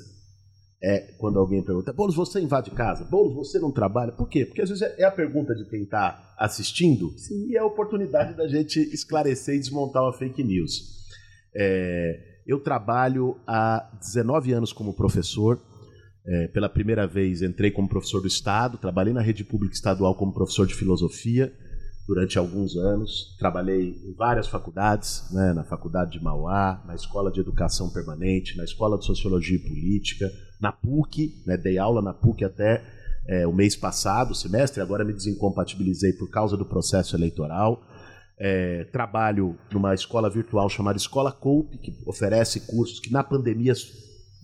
[0.82, 3.04] é quando alguém pergunta: Boulos, você invade casa?
[3.04, 4.12] Boulos, você não trabalha?
[4.12, 4.44] Por quê?
[4.44, 7.48] Porque às vezes é a pergunta de quem está assistindo Sim.
[7.48, 11.02] e é a oportunidade da gente esclarecer e desmontar uma fake news.
[11.54, 15.60] É, eu trabalho há 19 anos como professor.
[16.24, 20.32] É, pela primeira vez entrei como professor do Estado, trabalhei na rede pública estadual como
[20.32, 21.52] professor de filosofia
[22.06, 23.36] durante alguns anos.
[23.38, 28.64] Trabalhei em várias faculdades, né, na Faculdade de Mauá, na Escola de Educação Permanente, na
[28.64, 30.30] Escola de Sociologia e Política,
[30.60, 32.82] na PUC, né, dei aula na PUC até
[33.26, 37.82] é, o mês passado, semestre, agora me desincompatibilizei por causa do processo eleitoral.
[38.38, 43.74] É, trabalho numa escola virtual chamada Escola Coupe, que oferece cursos que na pandemia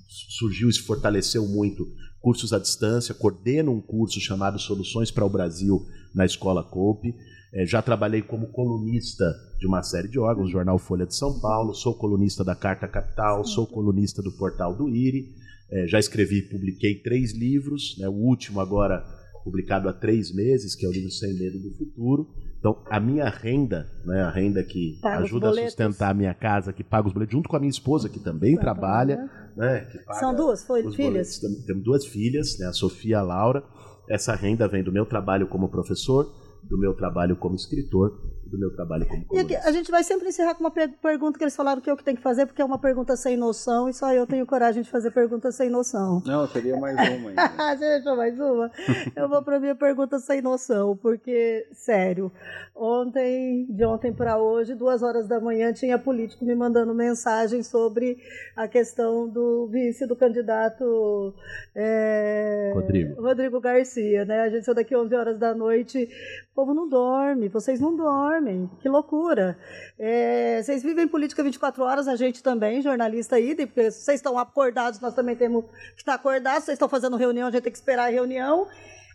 [0.08, 1.86] surgiu e se fortaleceu muito,
[2.20, 7.14] cursos à distância, coordeno um curso chamado Soluções para o Brasil na Escola Coupe.
[7.52, 9.24] É, já trabalhei como colunista
[9.58, 13.44] de uma série de órgãos, Jornal Folha de São Paulo, sou colunista da Carta Capital,
[13.44, 15.34] sou colunista do portal do IRI,
[15.70, 19.04] é, já escrevi e publiquei três livros, né, o último agora
[19.44, 22.28] publicado há três meses, que é o livro Sem Medo do Futuro.
[22.58, 26.72] Então, a minha renda, né, a renda que paga ajuda a sustentar a minha casa,
[26.72, 29.30] que paga os boletos, junto com a minha esposa, que também trabalha.
[29.56, 29.86] Né,
[30.18, 31.38] São duas foi, filhas?
[31.38, 31.64] Boletos.
[31.66, 33.62] Temos duas filhas, né, a Sofia e a Laura.
[34.10, 36.32] Essa renda vem do meu trabalho como professor,
[36.68, 39.52] do meu trabalho como escritor do meu trabalho como colunista.
[39.52, 41.92] E aqui, a gente vai sempre encerrar com uma pergunta que eles falaram que é
[41.92, 44.46] o que tem que fazer, porque é uma pergunta sem noção e só eu tenho
[44.46, 46.22] coragem de fazer perguntas sem noção.
[46.24, 47.48] Não, seria mais uma ainda.
[47.76, 48.70] Você deixou mais uma?
[49.14, 52.32] eu vou para a minha pergunta sem noção, porque, sério,
[52.74, 58.18] ontem, de ontem para hoje, duas horas da manhã, tinha político me mandando mensagem sobre
[58.56, 61.34] a questão do vice do candidato
[61.74, 62.47] é,
[62.88, 63.22] Rodrigo.
[63.22, 64.40] Rodrigo Garcia, né?
[64.40, 66.08] A gente saiu daqui 11 horas da noite,
[66.52, 68.68] o povo não dorme, vocês não dormem.
[68.80, 69.58] Que loucura.
[69.98, 75.00] É, vocês vivem política 24 horas, a gente também, jornalista aí, porque vocês estão acordados,
[75.00, 75.64] nós também temos
[75.94, 78.66] que estar acordados, vocês estão fazendo reunião, a gente tem que esperar a reunião.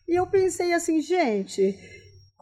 [0.07, 1.77] E eu pensei assim, gente,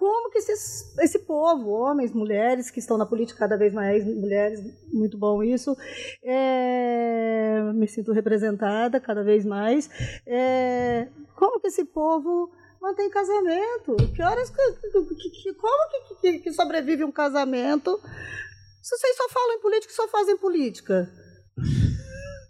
[0.02, 4.60] como que esses, esse povo, homens, mulheres, que estão na política cada vez mais, mulheres,
[4.91, 5.78] muito bom isso,
[6.24, 9.88] é, me sinto representada cada vez mais,
[10.26, 12.49] é, como que esse povo
[12.82, 13.95] mantém casamento.
[14.16, 17.95] Que horas que, que, como que, que, sobrevive um casamento?
[18.82, 21.08] Se vocês só falam em política, só fazem política.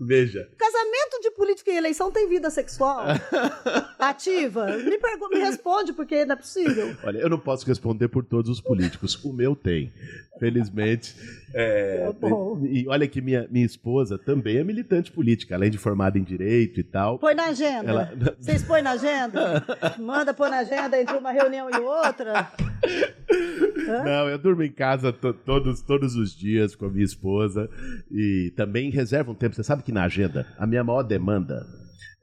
[0.03, 0.49] Veja.
[0.57, 3.05] Casamento de política e eleição tem vida sexual
[3.99, 4.65] ativa?
[4.77, 4.97] Me,
[5.31, 6.97] me responde, porque não é possível.
[7.03, 9.23] Olha, eu não posso responder por todos os políticos.
[9.23, 9.93] O meu tem.
[10.39, 11.15] Felizmente.
[11.53, 12.27] É, tá
[12.63, 16.79] e olha que minha, minha esposa também é militante política, além de formada em direito
[16.79, 17.19] e tal.
[17.19, 17.89] Põe na agenda.
[17.91, 18.13] Ela...
[18.41, 19.63] Vocês põem na agenda?
[19.99, 22.51] Manda pôr na agenda entre uma reunião e outra.
[23.75, 27.69] Não, eu durmo em casa todos, todos os dias com a minha esposa
[28.09, 29.55] e também reservo um tempo.
[29.55, 31.65] Você sabe que na agenda a minha maior demanda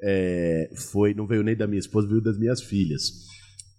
[0.00, 3.26] é, foi, não veio nem da minha esposa, veio das minhas filhas.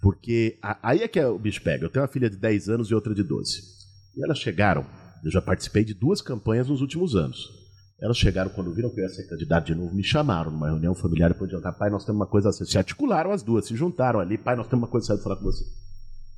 [0.02, 1.86] Porque a, aí é que é o bicho pega.
[1.86, 3.62] Eu tenho uma filha de 10 anos e outra de 12.
[4.18, 4.86] E elas chegaram,
[5.24, 7.58] eu já participei de duas campanhas nos últimos anos.
[8.02, 10.96] Elas chegaram, quando viram que eu ia ser candidato de novo, me chamaram numa reunião
[10.96, 12.64] familiar e podiam pai, nós temos uma coisa assim.
[12.64, 15.44] Se articularam as duas, se juntaram ali, pai, nós temos uma coisa a falar com
[15.44, 15.66] você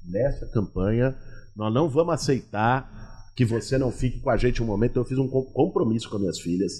[0.05, 1.15] nessa campanha,
[1.55, 2.89] nós não vamos aceitar
[3.35, 4.97] que você não fique com a gente um momento.
[4.97, 6.71] Eu fiz um compromisso com as minhas filhas,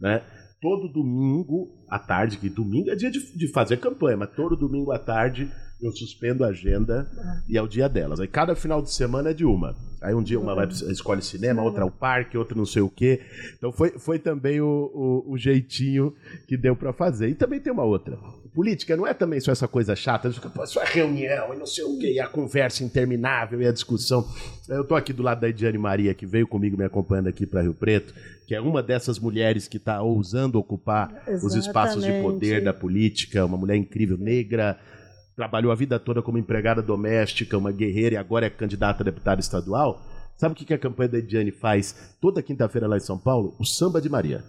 [0.00, 0.22] né?
[0.60, 4.90] Todo domingo à tarde, que domingo é dia de, de fazer campanha, mas todo domingo
[4.90, 7.06] à tarde eu suspendo a agenda
[7.48, 8.20] e é o dia delas.
[8.20, 9.76] Aí cada final de semana é de uma.
[10.00, 13.20] Aí um dia uma vai, escolhe cinema, outra o parque, outra não sei o quê.
[13.56, 14.90] Então foi, foi também o,
[15.26, 16.14] o, o jeitinho
[16.46, 17.28] que deu para fazer.
[17.28, 18.16] E também tem uma outra.
[18.54, 20.32] Política não é também só essa coisa chata,
[20.64, 24.26] só a reunião e não sei o quê, e a conversa interminável e a discussão.
[24.66, 27.60] Eu tô aqui do lado da Ediane Maria, que veio comigo me acompanhando aqui para
[27.60, 28.14] Rio Preto,
[28.46, 31.44] que é uma dessas mulheres que está ousando ocupar Exatamente.
[31.44, 34.78] os espaços de poder da política, uma mulher incrível, negra,
[35.36, 39.40] trabalhou a vida toda como empregada doméstica, uma guerreira e agora é candidata a deputada
[39.40, 40.00] estadual.
[40.34, 43.54] Sabe o que a campanha da Ediane faz toda quinta-feira lá em São Paulo?
[43.58, 44.42] O Samba de Maria.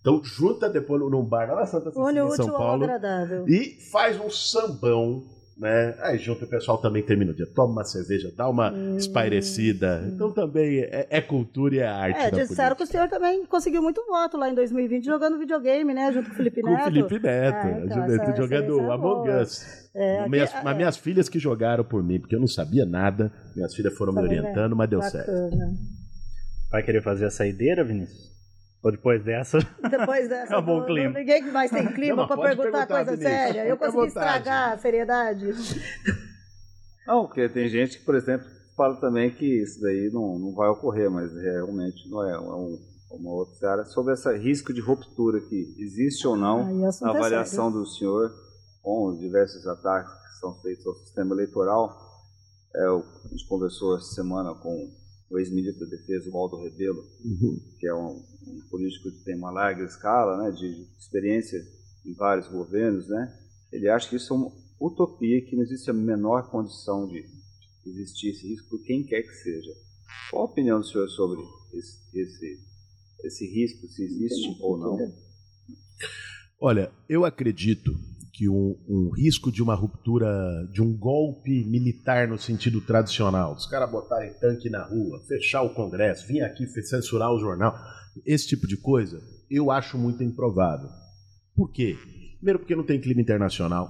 [0.00, 3.48] Então junta depois num bar lá na Santa Cecília, em São Paulo, agradável.
[3.48, 5.24] e faz um sambão
[5.56, 5.94] né?
[6.00, 10.02] Aí junto o pessoal também termina o dia, toma uma cerveja, dá uma hum, espairecida.
[10.02, 10.10] Hum.
[10.14, 12.18] Então também é, é, cultura e é arte.
[12.18, 16.12] É, disseram que o senhor também conseguiu muito voto lá em 2020 jogando videogame, né?
[16.12, 16.76] Junto com o Felipe Neto.
[16.76, 19.90] Com o Felipe Neto, é, então, essa, jogando essa Among Us.
[19.94, 20.74] É, minhas, aqui, é.
[20.74, 23.32] minhas filhas que jogaram por mim, porque eu não sabia nada.
[23.54, 25.24] Minhas filhas foram me orientando, mas deu Bacana.
[25.24, 25.50] certo.
[26.68, 28.33] Vai querer fazer a saideira, Vinícius?
[28.84, 29.58] Ou depois dessa?
[29.90, 30.52] Depois dessa.
[30.52, 31.18] Acabou o clima.
[31.18, 33.66] Ninguém mais tem clima para perguntar, perguntar coisa séria.
[33.66, 35.54] Eu consegui estragar a seriedade.
[37.06, 40.68] Não, porque tem gente que, por exemplo, fala também que isso daí não, não vai
[40.68, 42.32] ocorrer, mas realmente não é.
[42.32, 42.78] É um,
[43.12, 47.72] uma outra área sobre esse risco de ruptura que existe ou não na é avaliação
[47.72, 48.34] do senhor
[48.82, 52.22] com os diversos ataques que são feitos ao sistema eleitoral.
[52.76, 54.92] É, a gente conversou essa semana com
[55.34, 57.60] o ex-ministro da Defesa, Waldo Rebelo, uhum.
[57.78, 61.60] que é um, um, político que tem uma larga escala né, de experiência
[62.06, 63.36] em vários governos, né,
[63.72, 67.24] ele acha que isso é uma utopia, que não existe a menor condição de
[67.84, 69.72] existir esse risco por quem quer que seja.
[70.30, 71.40] Qual a opinião do senhor sobre
[71.72, 72.60] esse, esse,
[73.24, 75.14] esse risco, se existe ou não?
[76.60, 77.98] Olha, eu acredito
[78.34, 80.28] que um, um, risco de uma ruptura,
[80.72, 85.72] de um golpe militar no sentido tradicional, os caras botarem tanque na rua, fechar o
[85.72, 87.78] Congresso, vir aqui censurar o jornal,
[88.26, 90.88] esse tipo de coisa, eu acho muito improvável.
[91.54, 91.96] Por quê?
[92.38, 93.88] Primeiro, porque não tem clima internacional.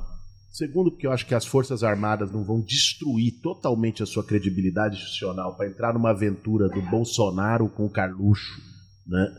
[0.53, 4.97] Segundo, porque eu acho que as Forças Armadas não vão destruir totalmente a sua credibilidade
[4.97, 8.61] institucional para entrar numa aventura do Bolsonaro com o Carluxo.
[9.07, 9.35] Né?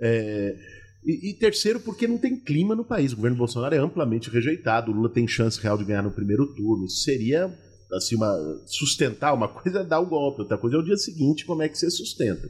[0.00, 3.12] É, e, e, terceiro, porque não tem clima no país.
[3.12, 4.90] O governo Bolsonaro é amplamente rejeitado.
[4.90, 6.84] O Lula tem chance real de ganhar no primeiro turno.
[6.84, 7.52] Isso seria
[7.92, 9.34] assim, uma, sustentar.
[9.34, 11.76] Uma coisa é dar o golpe, outra coisa é o dia seguinte, como é que
[11.76, 12.48] você sustenta.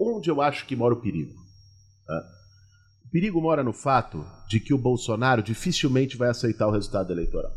[0.00, 1.32] Onde eu acho que mora o perigo?
[2.08, 2.24] Ah,
[3.06, 7.52] o perigo mora no fato de que o Bolsonaro dificilmente vai aceitar o resultado eleitoral.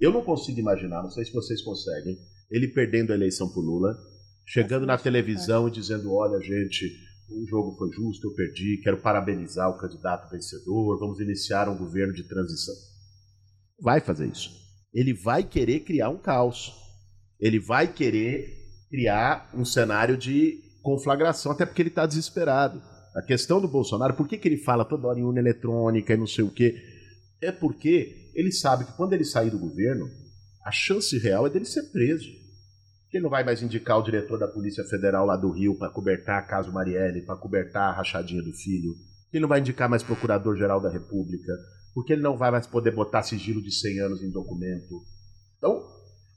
[0.00, 2.16] Eu não consigo imaginar, não sei se vocês conseguem,
[2.50, 3.96] ele perdendo a eleição por Lula,
[4.44, 6.90] chegando na televisão e dizendo: olha, gente
[7.28, 12.12] o jogo foi justo, eu perdi, quero parabenizar o candidato vencedor, vamos iniciar um governo
[12.12, 12.74] de transição.
[13.80, 14.50] Vai fazer isso.
[14.94, 16.72] Ele vai querer criar um caos.
[17.38, 22.80] Ele vai querer criar um cenário de conflagração, até porque ele está desesperado.
[23.14, 26.16] A questão do Bolsonaro, por que, que ele fala toda hora em urna eletrônica e
[26.16, 26.80] não sei o quê?
[27.42, 30.08] É porque ele sabe que quando ele sair do governo,
[30.64, 32.45] a chance real é dele ser preso
[33.10, 35.90] que ele não vai mais indicar o diretor da Polícia Federal lá do Rio para
[35.90, 38.94] cobertar caso Marielle, para cobertar a rachadinha do filho,
[39.30, 41.52] que ele não vai indicar mais Procurador-Geral da República,
[41.94, 45.02] porque ele não vai mais poder botar sigilo de 100 anos em documento.
[45.56, 45.86] Então,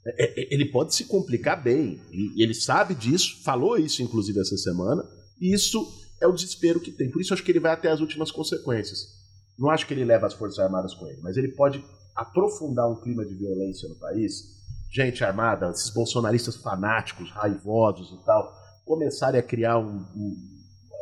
[0.06, 4.56] é, é, ele pode se complicar bem, e ele sabe disso, falou isso inclusive essa
[4.56, 5.04] semana,
[5.40, 5.78] e isso
[6.20, 7.10] é o desespero que tem.
[7.10, 9.18] Por isso acho que ele vai até as últimas consequências.
[9.58, 13.00] Não acho que ele leva as Forças Armadas com ele, mas ele pode aprofundar um
[13.00, 14.59] clima de violência no país
[14.90, 18.52] gente armada, esses bolsonaristas fanáticos, raivosos e tal,
[18.84, 20.36] começarem a criar um, um,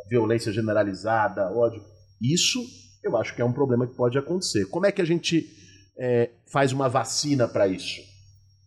[0.09, 1.83] violência generalizada, ódio.
[2.21, 2.59] Isso
[3.03, 4.65] eu acho que é um problema que pode acontecer.
[4.65, 5.47] Como é que a gente
[5.97, 8.01] é, faz uma vacina para isso?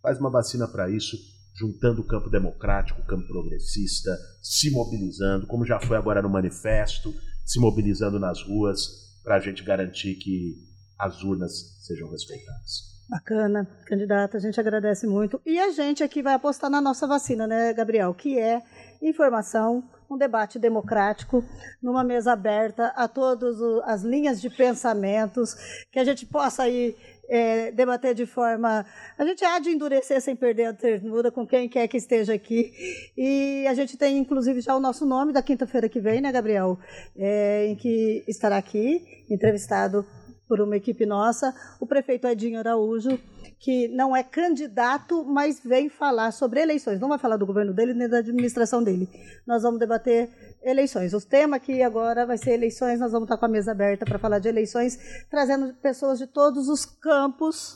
[0.03, 1.17] Faz uma vacina para isso
[1.55, 7.15] juntando o campo democrático, o campo progressista, se mobilizando, como já foi agora no manifesto,
[7.45, 10.57] se mobilizando nas ruas para a gente garantir que
[10.99, 11.53] as urnas
[11.87, 12.92] sejam respeitadas.
[13.09, 15.41] Bacana, candidata, a gente agradece muito.
[15.45, 18.15] E a gente aqui vai apostar na nossa vacina, né, Gabriel?
[18.15, 18.63] Que é
[19.03, 21.45] informação, um debate democrático,
[21.83, 25.55] numa mesa aberta a todas as linhas de pensamentos,
[25.91, 26.97] que a gente possa aí
[27.29, 28.85] é, debater de forma.
[29.19, 32.73] A gente há de endurecer sem perder a ternura com quem quer que esteja aqui.
[33.17, 36.79] E a gente tem, inclusive, já o nosso nome da quinta-feira que vem, né, Gabriel?
[37.17, 40.07] É, em que estará aqui, entrevistado
[40.53, 43.19] por uma equipe nossa, o prefeito Edinho Araújo,
[43.59, 47.01] que não é candidato, mas vem falar sobre eleições.
[47.01, 49.09] Não vai falar do governo dele nem da administração dele.
[49.47, 50.29] Nós vamos debater
[50.63, 51.15] eleições.
[51.15, 53.01] O tema aqui agora vai ser eleições.
[53.01, 54.99] Nós vamos estar com a mesa aberta para falar de eleições,
[55.31, 57.75] trazendo pessoas de todos os campos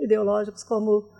[0.00, 1.10] ideológicos, como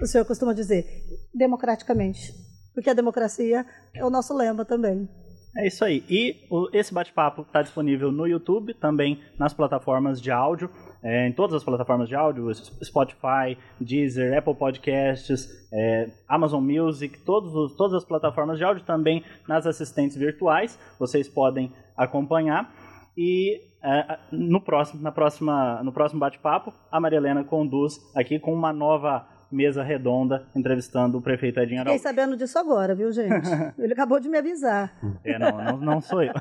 [0.00, 0.86] o senhor costuma dizer,
[1.34, 2.32] democraticamente.
[2.72, 5.08] Porque a democracia é o nosso lema também.
[5.56, 6.04] É isso aí.
[6.08, 10.70] E o, esse bate-papo está disponível no YouTube, também nas plataformas de áudio,
[11.02, 17.54] é, em todas as plataformas de áudio, Spotify, Deezer, Apple Podcasts, é, Amazon Music, todos
[17.54, 22.72] os, todas as plataformas de áudio, também nas assistentes virtuais, vocês podem acompanhar.
[23.16, 28.54] E é, no próximo, na próxima, no próximo bate-papo, a Maria Helena conduz aqui com
[28.54, 31.98] uma nova mesa redonda entrevistando o prefeito Edinho Araújo.
[31.98, 33.48] Fiquei sabendo disso agora, viu, gente?
[33.78, 34.92] Ele acabou de me avisar.
[35.24, 36.32] É, não, não, não sou eu.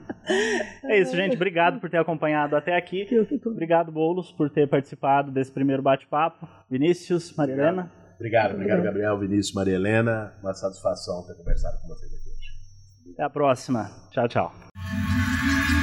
[0.84, 1.36] é isso, gente.
[1.36, 3.06] Obrigado por ter acompanhado até aqui.
[3.44, 6.48] Obrigado, Boulos, por ter participado desse primeiro bate-papo.
[6.70, 7.92] Vinícius, Maria Helena.
[8.16, 10.32] Obrigado, obrigado, Gabriel, Vinícius, Maria Helena.
[10.42, 13.12] Uma satisfação ter conversado com vocês aqui hoje.
[13.12, 13.90] Até a próxima.
[14.10, 15.75] Tchau, tchau.